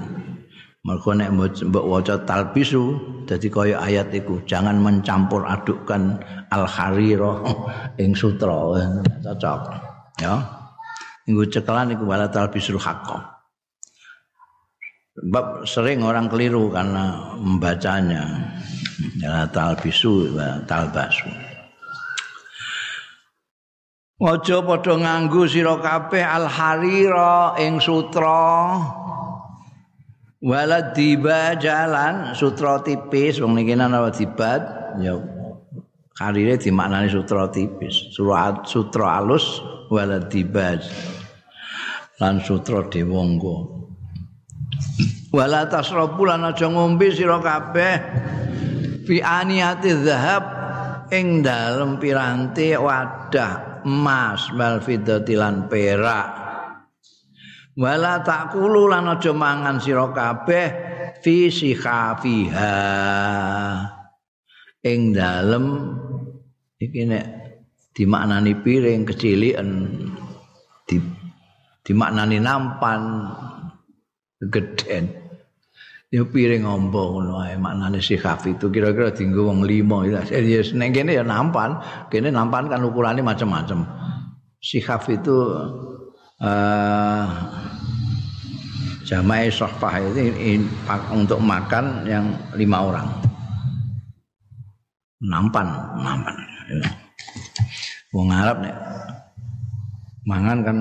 [0.87, 2.82] Mergo nek mbok waca talbisu
[3.26, 6.22] dadi kaya ayat iku jangan mencampur adukkan
[6.55, 7.43] al harira
[8.03, 8.70] ing sutra
[9.03, 9.61] cocok
[10.22, 10.39] ya.
[11.26, 13.18] Nggo cekelan iku wala talbisul haqq.
[15.16, 18.55] Sebab sering orang keliru karena membacanya.
[19.18, 20.39] Ya talbisu
[20.70, 21.45] talbasu.
[24.16, 28.80] Aja padha nganggo sira kabeh al harira ing sutra.
[30.40, 30.96] Wala
[31.60, 35.20] jalan sutra tipis wong niki ana dibat ya
[36.16, 38.16] karire dimaknani sutra tipis.
[38.16, 39.60] Surat sutra alus
[39.92, 40.80] wala dibaj.
[42.16, 43.68] Lan sutra dewangga.
[45.28, 48.00] Wala tasrabu lan aja ngombe sira kabeh
[49.04, 50.44] fi aniyati zahab
[51.12, 56.28] ing dalem piranti wadah emas wal fiddati lan perak.
[57.76, 60.68] Wala takulu lan aja mangan sira kabeh
[61.22, 62.74] fi sikhafiha.
[64.82, 65.64] Ing dalem
[66.82, 67.24] iki nek
[67.95, 69.68] dimaknani piring kecilian
[70.87, 70.97] di
[71.87, 73.01] dimaknani nampan
[74.41, 75.26] gedhen
[76.07, 80.20] ya piring ombo ngono ae maknane sikhaf itu kira-kira dienggo wong 5 ya.
[80.38, 83.82] Yes, nek kene ya nampan kene nampan kan ukurannya macam-macam
[84.62, 85.34] sikhaf itu
[86.42, 87.26] uh,
[89.07, 90.66] jamaah sohfah itu in,
[91.14, 92.26] untuk makan yang
[92.59, 93.09] lima orang.
[95.22, 95.66] Nampan
[96.02, 96.34] nampan.
[98.14, 98.76] Wong Arab nek
[100.26, 100.78] mangan kan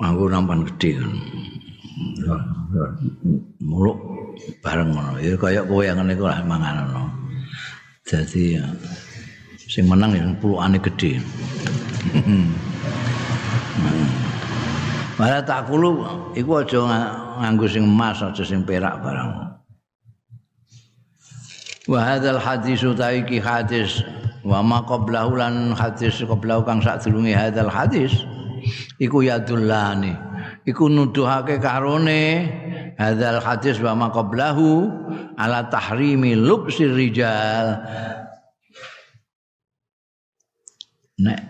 [0.00, 1.12] nganggo nampan gede kan
[3.62, 3.98] muluk
[4.60, 5.18] bareng ngono.
[5.22, 7.02] Ya kaya kowe yang ngene lah mangan ngono.
[8.04, 8.58] Dadi
[9.64, 11.16] sing menang ya puluhane gede
[15.14, 16.84] Malah tak kulu iku aja
[17.40, 19.30] nganggo sing emas aja sing perak barang.
[21.86, 24.02] Wa hadzal hadis utaiki hadis
[24.42, 28.26] wa ma qablahu lan hadis qablahu kang sak durunge hadzal hadis
[28.98, 30.18] iku yadullani
[30.64, 32.48] iku nuduhake karone
[32.96, 34.88] hadzal hadis wa ma qablahu
[35.36, 37.84] ala tahrimi lubsir rijal.
[41.20, 41.40] Nek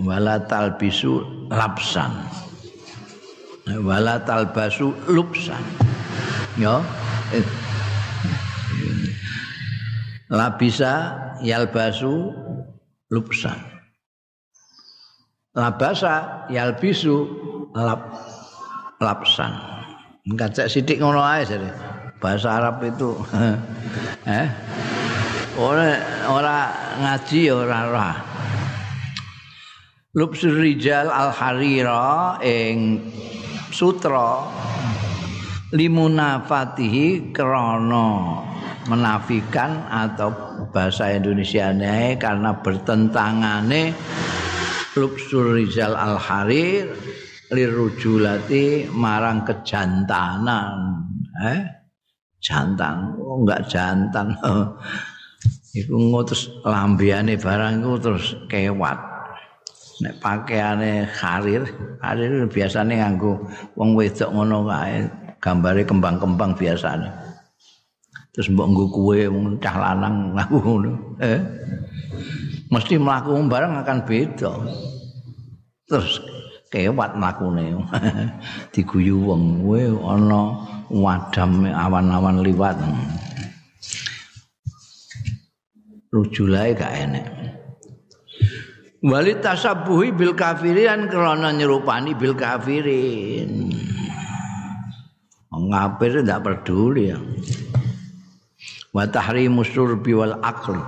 [0.00, 2.12] wala talbisu lapsan.
[3.64, 5.64] Wala talbasu lubsan.
[6.60, 6.84] Ya
[10.28, 10.92] labisa
[11.40, 12.32] yalbasu
[13.08, 13.56] lubsan.
[15.54, 17.14] Labasa yalbisu
[17.74, 18.00] lap
[19.02, 19.50] lapsan.
[20.24, 21.68] Enggak sithik ngono ae jare
[22.22, 23.12] bahasa Arab itu.
[24.24, 24.48] Eh?
[25.60, 26.00] Ora
[26.32, 26.58] ora
[26.96, 28.10] ngaji ora ora.
[30.16, 33.04] Lubsur rijal al harira ing
[33.68, 34.48] sutra
[35.76, 38.40] limunafatihi krana
[38.88, 40.32] menafikan atau
[40.72, 41.68] bahasa Indonesia
[42.16, 43.92] karena bertentangane
[44.96, 46.94] lubsur rijal al harir
[47.52, 51.04] lirujulati marang kejantanan.
[51.44, 51.60] Eh?
[52.40, 53.16] Jantan.
[53.20, 54.36] Oh enggak jantan.
[55.74, 58.94] Iku ngutus lambiane barang iku terus kewat.
[60.06, 61.66] Nek pakaiane karir
[61.98, 63.42] karir biasane nganggo
[63.74, 65.02] wong wedok ngono kae
[65.42, 67.10] gambare kembang-kembang biasane.
[68.30, 70.92] Terus mbok nggo kuwe wong cah lanang ngaku ngono.
[71.18, 71.42] Eh?
[72.70, 74.52] Mesti mlaku bareng akan beda.
[75.90, 76.22] Terus
[76.74, 77.78] kewat mlakune.
[78.74, 80.40] Diguyu wong kowe ana
[80.90, 82.74] wadam awan-awan liwat.
[86.10, 87.26] Rujulae gak enek.
[89.06, 93.70] Wali tasabuhi bil kafirin krana nyerupani bil kafirin.
[95.54, 97.18] Ngapir tidak peduli ya.
[98.90, 100.82] Wa tahrimu surbi wal akli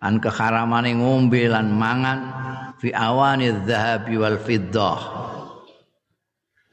[0.00, 2.39] an keharamane ngombe lan mangan
[2.80, 5.00] fi awani dzahabi wal fiddah.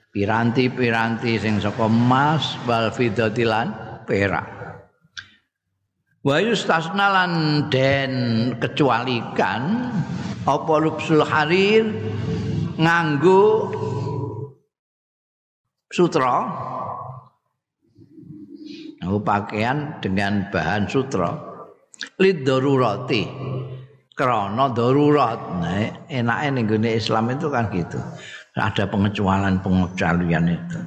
[0.08, 3.68] Piranti-piranti sing saka emas wal fiddati lan
[4.08, 4.48] perak.
[6.24, 8.14] Wa yustasnalan den
[8.58, 9.94] kecualikan
[10.48, 11.86] apa lubsul harir
[12.80, 13.76] nganggo
[15.92, 16.66] sutra.
[19.08, 21.32] Pakaian dengan bahan sutra.
[22.20, 23.24] Lid darurati
[24.18, 25.38] krana darurat.
[25.62, 28.02] Nah enake ning Islam itu kan gitu.
[28.58, 30.82] Ada pengecualian pengecualian itu.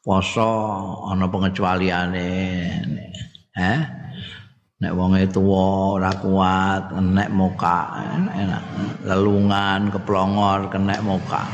[0.00, 0.50] Poso
[1.12, 2.28] ana pengecualiane
[3.52, 3.80] eh
[4.82, 8.00] nek wonge tuwa ora kuat nek muka
[8.32, 8.64] enak.
[9.04, 11.44] Lelungan keplongor kenek muka.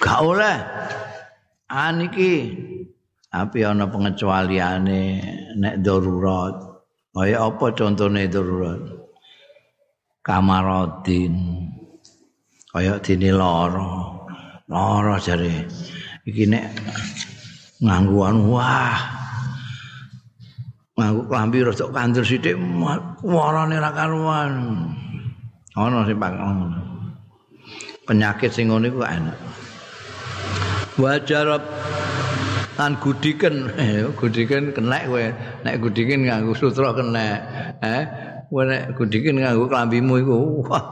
[0.00, 0.58] Gak oleh.
[1.68, 2.56] Aniki.
[3.30, 5.02] Tapi ana pengecualiane
[5.54, 6.69] nek darurat
[7.10, 8.80] kaya apa contone darurat
[10.22, 11.34] kamarodin
[12.70, 14.20] kaya dene lara
[14.70, 15.66] lara jare.
[16.22, 16.64] Iki nek
[17.82, 18.98] ngangguan wah.
[20.94, 22.54] Nganggo klambi rada kandur sithik
[23.26, 24.52] warane ra karuan.
[25.74, 26.18] Ana sing
[28.06, 29.38] penyakit sing ngene iku enak.
[31.00, 31.62] Wajarab
[32.80, 33.68] lan gudiken.
[34.16, 35.26] Gudiken kenek kowe.
[35.68, 37.38] Nek gudiken nganggo sutra kenek.
[37.84, 38.02] Eh
[38.48, 40.84] kowe nek gudiken nganggo klambimu iku wah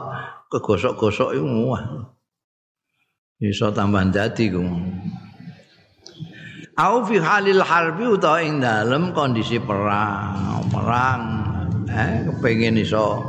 [0.53, 1.83] kegosok-gosok iku wah.
[3.41, 4.61] Iso tambah dadi ku.
[6.79, 10.69] Au fi halil harbi utawa ing dalem kondisi perang.
[10.69, 11.21] Perang
[11.89, 13.25] eh kepengin iso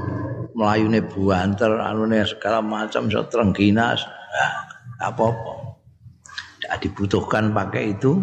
[0.53, 4.05] melayune buanter anune segala macam iso trengginas.
[5.01, 5.60] Apa-apa
[6.71, 8.23] tidak dibutuhkan pakai itu.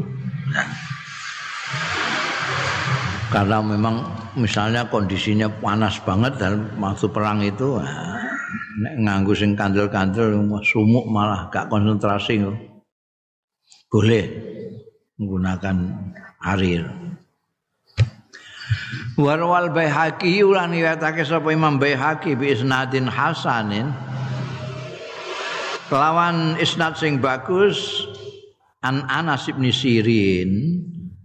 [3.28, 4.08] Karena memang
[4.40, 7.76] misalnya kondisinya panas banget dan waktu perang itu
[8.80, 12.40] nek nganggo sing kandel-kandel sumuk malah gak konsentrasi
[13.92, 14.26] boleh
[15.20, 15.76] menggunakan
[16.40, 16.88] harir.
[19.20, 23.92] Warwal Baihaqi ulan riwayatake sapa Imam Baihaqi bi isnadin hasanin.
[25.92, 28.08] Kelawan isnad sing bagus
[28.84, 30.52] an Anas bin Sirin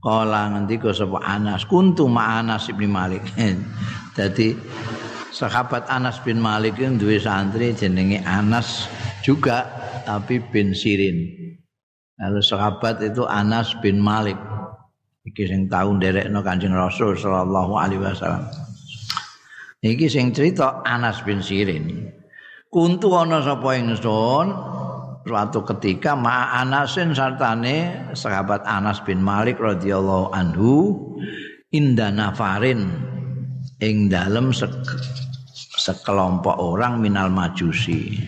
[0.03, 3.22] kala ngendika sapa Anas kuntu ma Anas bin Malik.
[4.16, 4.53] Dadi
[5.32, 8.88] sahabat Anas bin Malik itu duwe santri jenenge Anas
[9.24, 9.68] juga
[10.05, 11.42] tapi bin Sirin.
[12.20, 14.36] Lalu sahabat itu Anas bin Malik.
[15.22, 18.46] Iki sing tau nderekno Kanjeng Rasul sallallahu alaihi wasallam.
[19.82, 22.11] Iki sing cerita Anas bin Sirin.
[22.72, 24.46] Kuntu ana sapa ingsun
[25.22, 30.98] suatu ketika ma Anasin sartane sahabat Anas bin Malik radhiyallahu anhu
[31.70, 32.90] inda nafarin
[33.82, 34.54] ing dalem
[35.78, 38.18] sekelompok orang minal majusi.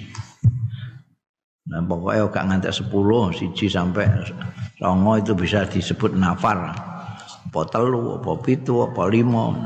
[1.65, 2.93] Nah, pokoknya gak ngantek 10,
[3.41, 4.05] siji sampai
[4.77, 6.77] songo itu bisa disebut nafar.
[7.49, 9.65] Apa telu, apa pitu, apa lima.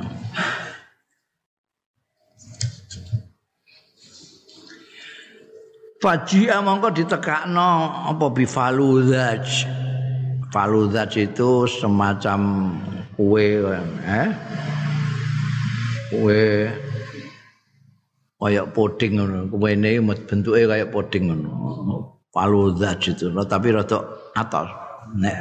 [5.98, 7.70] Fajia mongko ditekakno
[8.14, 9.46] apa bifaludaj.
[10.54, 12.40] Faludaj itu semacam
[13.18, 13.66] kue
[14.06, 14.30] eh?
[16.14, 16.70] Kue
[18.38, 19.50] kaya puding ngono.
[19.50, 21.50] Kuwene bentuke kaya puding ngono.
[22.30, 23.98] Paludza gitu tapi rada
[24.38, 24.70] atos
[25.18, 25.34] nek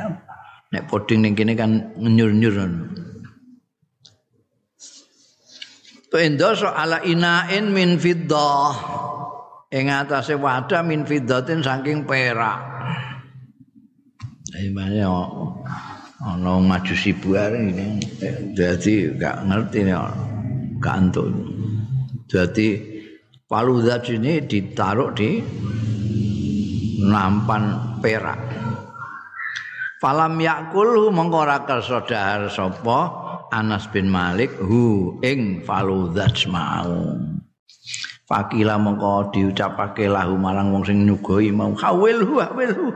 [0.74, 2.86] nek puding ning kene kan nyur-nyur ngono.
[6.10, 8.74] Pendoso ala inain min fiddah
[9.72, 12.60] ing atase wadah min fiddatin saking perak.
[14.58, 15.04] Imane
[16.24, 18.00] ana maju sibuar ini
[18.56, 20.02] dadi gak ngerti nek
[20.80, 21.28] gak entuk.
[22.28, 22.80] Dadi
[23.46, 25.40] paludhat ini ditaruh di
[27.06, 28.40] nampan perak.
[29.98, 33.00] Falam yakul mengko ora kersa dahar sapa
[33.50, 37.18] Anas bin Malik hu ing faludhats mau.
[38.28, 42.88] Fakila mengko diucapake lahu marang wong sing nyugoi mau hawil hu hawil hu.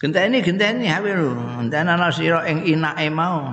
[0.00, 1.30] Genteni genteni hawil hu.
[1.60, 3.52] Genteni ana sira ing inake mau.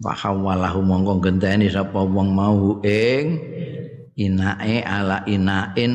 [0.00, 3.38] Fahawalahu mongko genteni sapa wong mau ing
[4.16, 5.92] inake ala inain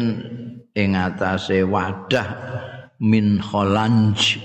[0.77, 2.29] ing atase wadah
[3.01, 4.37] min kholanj.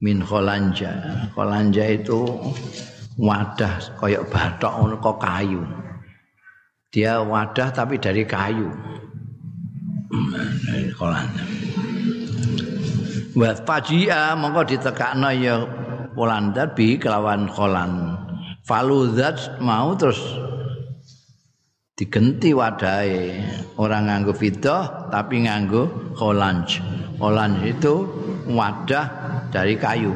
[0.00, 0.90] min kholanja.
[1.36, 2.24] Kholanja itu
[3.20, 5.62] wadah kayak batok ngono kok kayu.
[6.90, 8.66] Dia wadah tapi dari kayu.
[10.98, 11.44] Kholanja.
[13.30, 15.62] Wa fajia mongko ditekakno ya
[16.10, 18.18] Polanda bi kelawan kholan.
[18.66, 20.18] Faludzat mau terus
[21.94, 23.38] digenti wadahe
[23.78, 25.86] orang nganggo fidah tapi nganggo
[26.18, 26.82] kholanj.
[27.22, 28.02] Kholanj itu
[28.50, 29.06] wadah
[29.54, 30.10] dari kayu.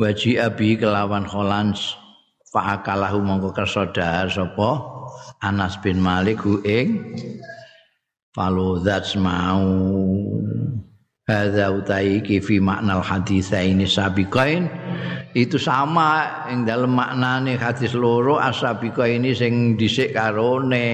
[0.00, 2.05] Waji abi kelawan kholans
[2.50, 4.82] fa'akalahu mongko kersa dahar sapa?
[5.42, 7.16] Anas bin Malik ing
[8.36, 9.66] faludats mau.
[11.26, 14.70] Hadza utai ki fi makna hadis ini sabiqain.
[15.34, 20.86] Itu sama ing dalam maknane hadis loro asabiqa ini sing dhisik karone.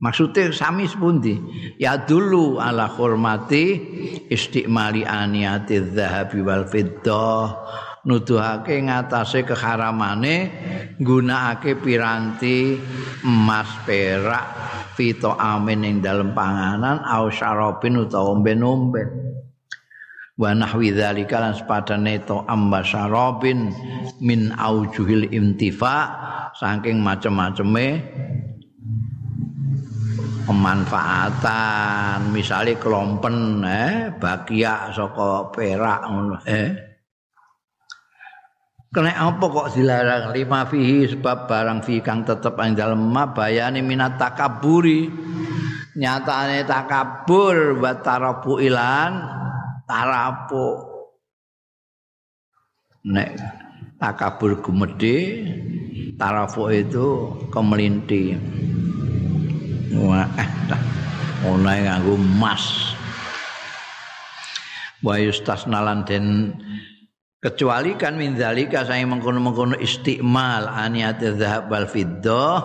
[0.00, 1.36] Maksudnya sami sepundi?
[1.76, 3.80] Ya dulu ala hormati
[4.32, 7.60] istiqmali aniyati zahabi wal fiddah
[8.04, 10.52] nuduhake ngatasé keharamane
[11.00, 12.76] nggunakake piranti
[13.24, 14.44] emas perak
[14.94, 19.08] fito amin ing dalem panganan au syarabin utawa omben-omben.
[20.34, 23.70] Wa nahwi dzalika lan sepadane to amba syarabin
[24.18, 26.10] min aujuhil imtifa
[26.58, 28.02] saking macem-maceme
[30.42, 32.34] pemanfaatan.
[32.34, 36.93] Misalnya kelompen eh bakia saka perak ngono eh
[38.94, 40.30] kena apa kok dilarang?
[40.30, 45.10] Lima fihi sebab barang fi kang tetep ing dalem bayane minat takaburi
[45.98, 49.12] nyatane takabur wa tarapu ilan
[49.82, 50.66] tarapu
[53.10, 53.34] nek
[53.98, 55.42] takabur gumedhe
[56.14, 58.38] tarafu itu kemelinti.
[59.94, 60.26] Wah,
[61.46, 62.94] ono nganggo emas.
[65.04, 66.26] Wa yustasnalan den
[67.44, 72.56] kecuali kan min zalika saya mengkono-mengkono istimal aniat zahab wal fiddah.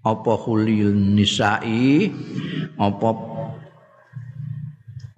[0.00, 2.08] Apa khulil nisa'i?
[2.78, 3.08] Apa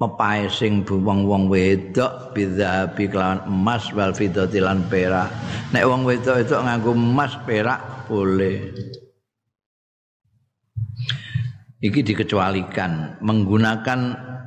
[0.00, 5.30] pepae sing wong-wong wedok bidzabi kelawan emas wal fiddati lan perak.
[5.70, 8.72] Nek wong wedok itu nganggo emas perak boleh.
[11.78, 13.22] Iki dikecualikan.
[13.22, 14.00] Menggunakan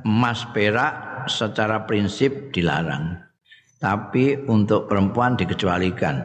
[0.04, 3.25] emas perak secara prinsip dilarang
[3.86, 6.18] tapi untuk perempuan dikecualikan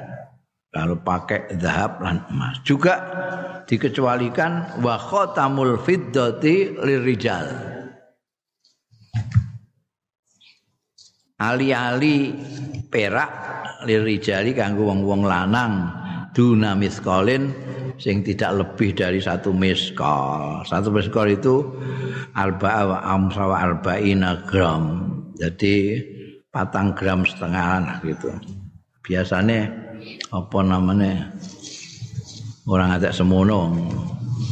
[0.74, 2.98] kalau pakai zahab dan emas juga
[3.70, 7.46] dikecualikan wa khatamul fiddati lirijal
[11.38, 12.34] ali-ali
[12.90, 13.30] perak
[13.86, 15.86] lirijali kanggo wong-wong lanang
[16.34, 17.54] dunamis kolin
[18.02, 20.66] sing tidak lebih dari satu miskol.
[20.66, 21.62] Satu miskol itu
[22.34, 25.06] alba wa amsa wa arba'ina gram.
[25.38, 26.02] Jadi
[26.52, 28.28] patang gram setengah lah gitu.
[29.02, 29.72] Biasanya
[30.30, 31.32] apa namanya
[32.68, 33.72] orang ada semono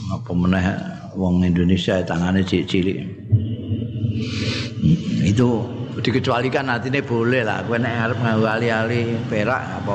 [0.09, 0.65] apa meneh
[1.13, 2.99] wong Indonesia tangannya cilik-cilik.
[5.27, 5.67] Itu
[5.99, 7.61] dikecualikan nanti boleh lah.
[7.67, 9.93] Gue nek arep nganggo ali-ali perak apa,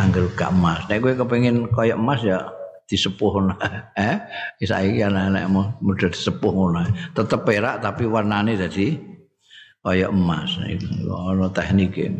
[0.00, 0.80] angger gak emas.
[0.88, 2.48] Nek kowe kepengin kaya emas ya
[2.90, 3.54] disepuh
[4.10, 4.18] eh
[4.66, 6.88] saiki anak-anakmu mudah disepuh ngono.
[7.14, 9.09] Tetep perak tapi warnane dadi
[9.80, 10.60] kaya emas.
[10.64, 12.12] Iku ana teknike.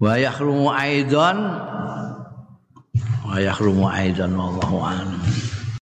[0.00, 1.38] Wa yakhrumu aidan
[3.24, 5.22] wa yakhrumu aidan wallahu a'lam.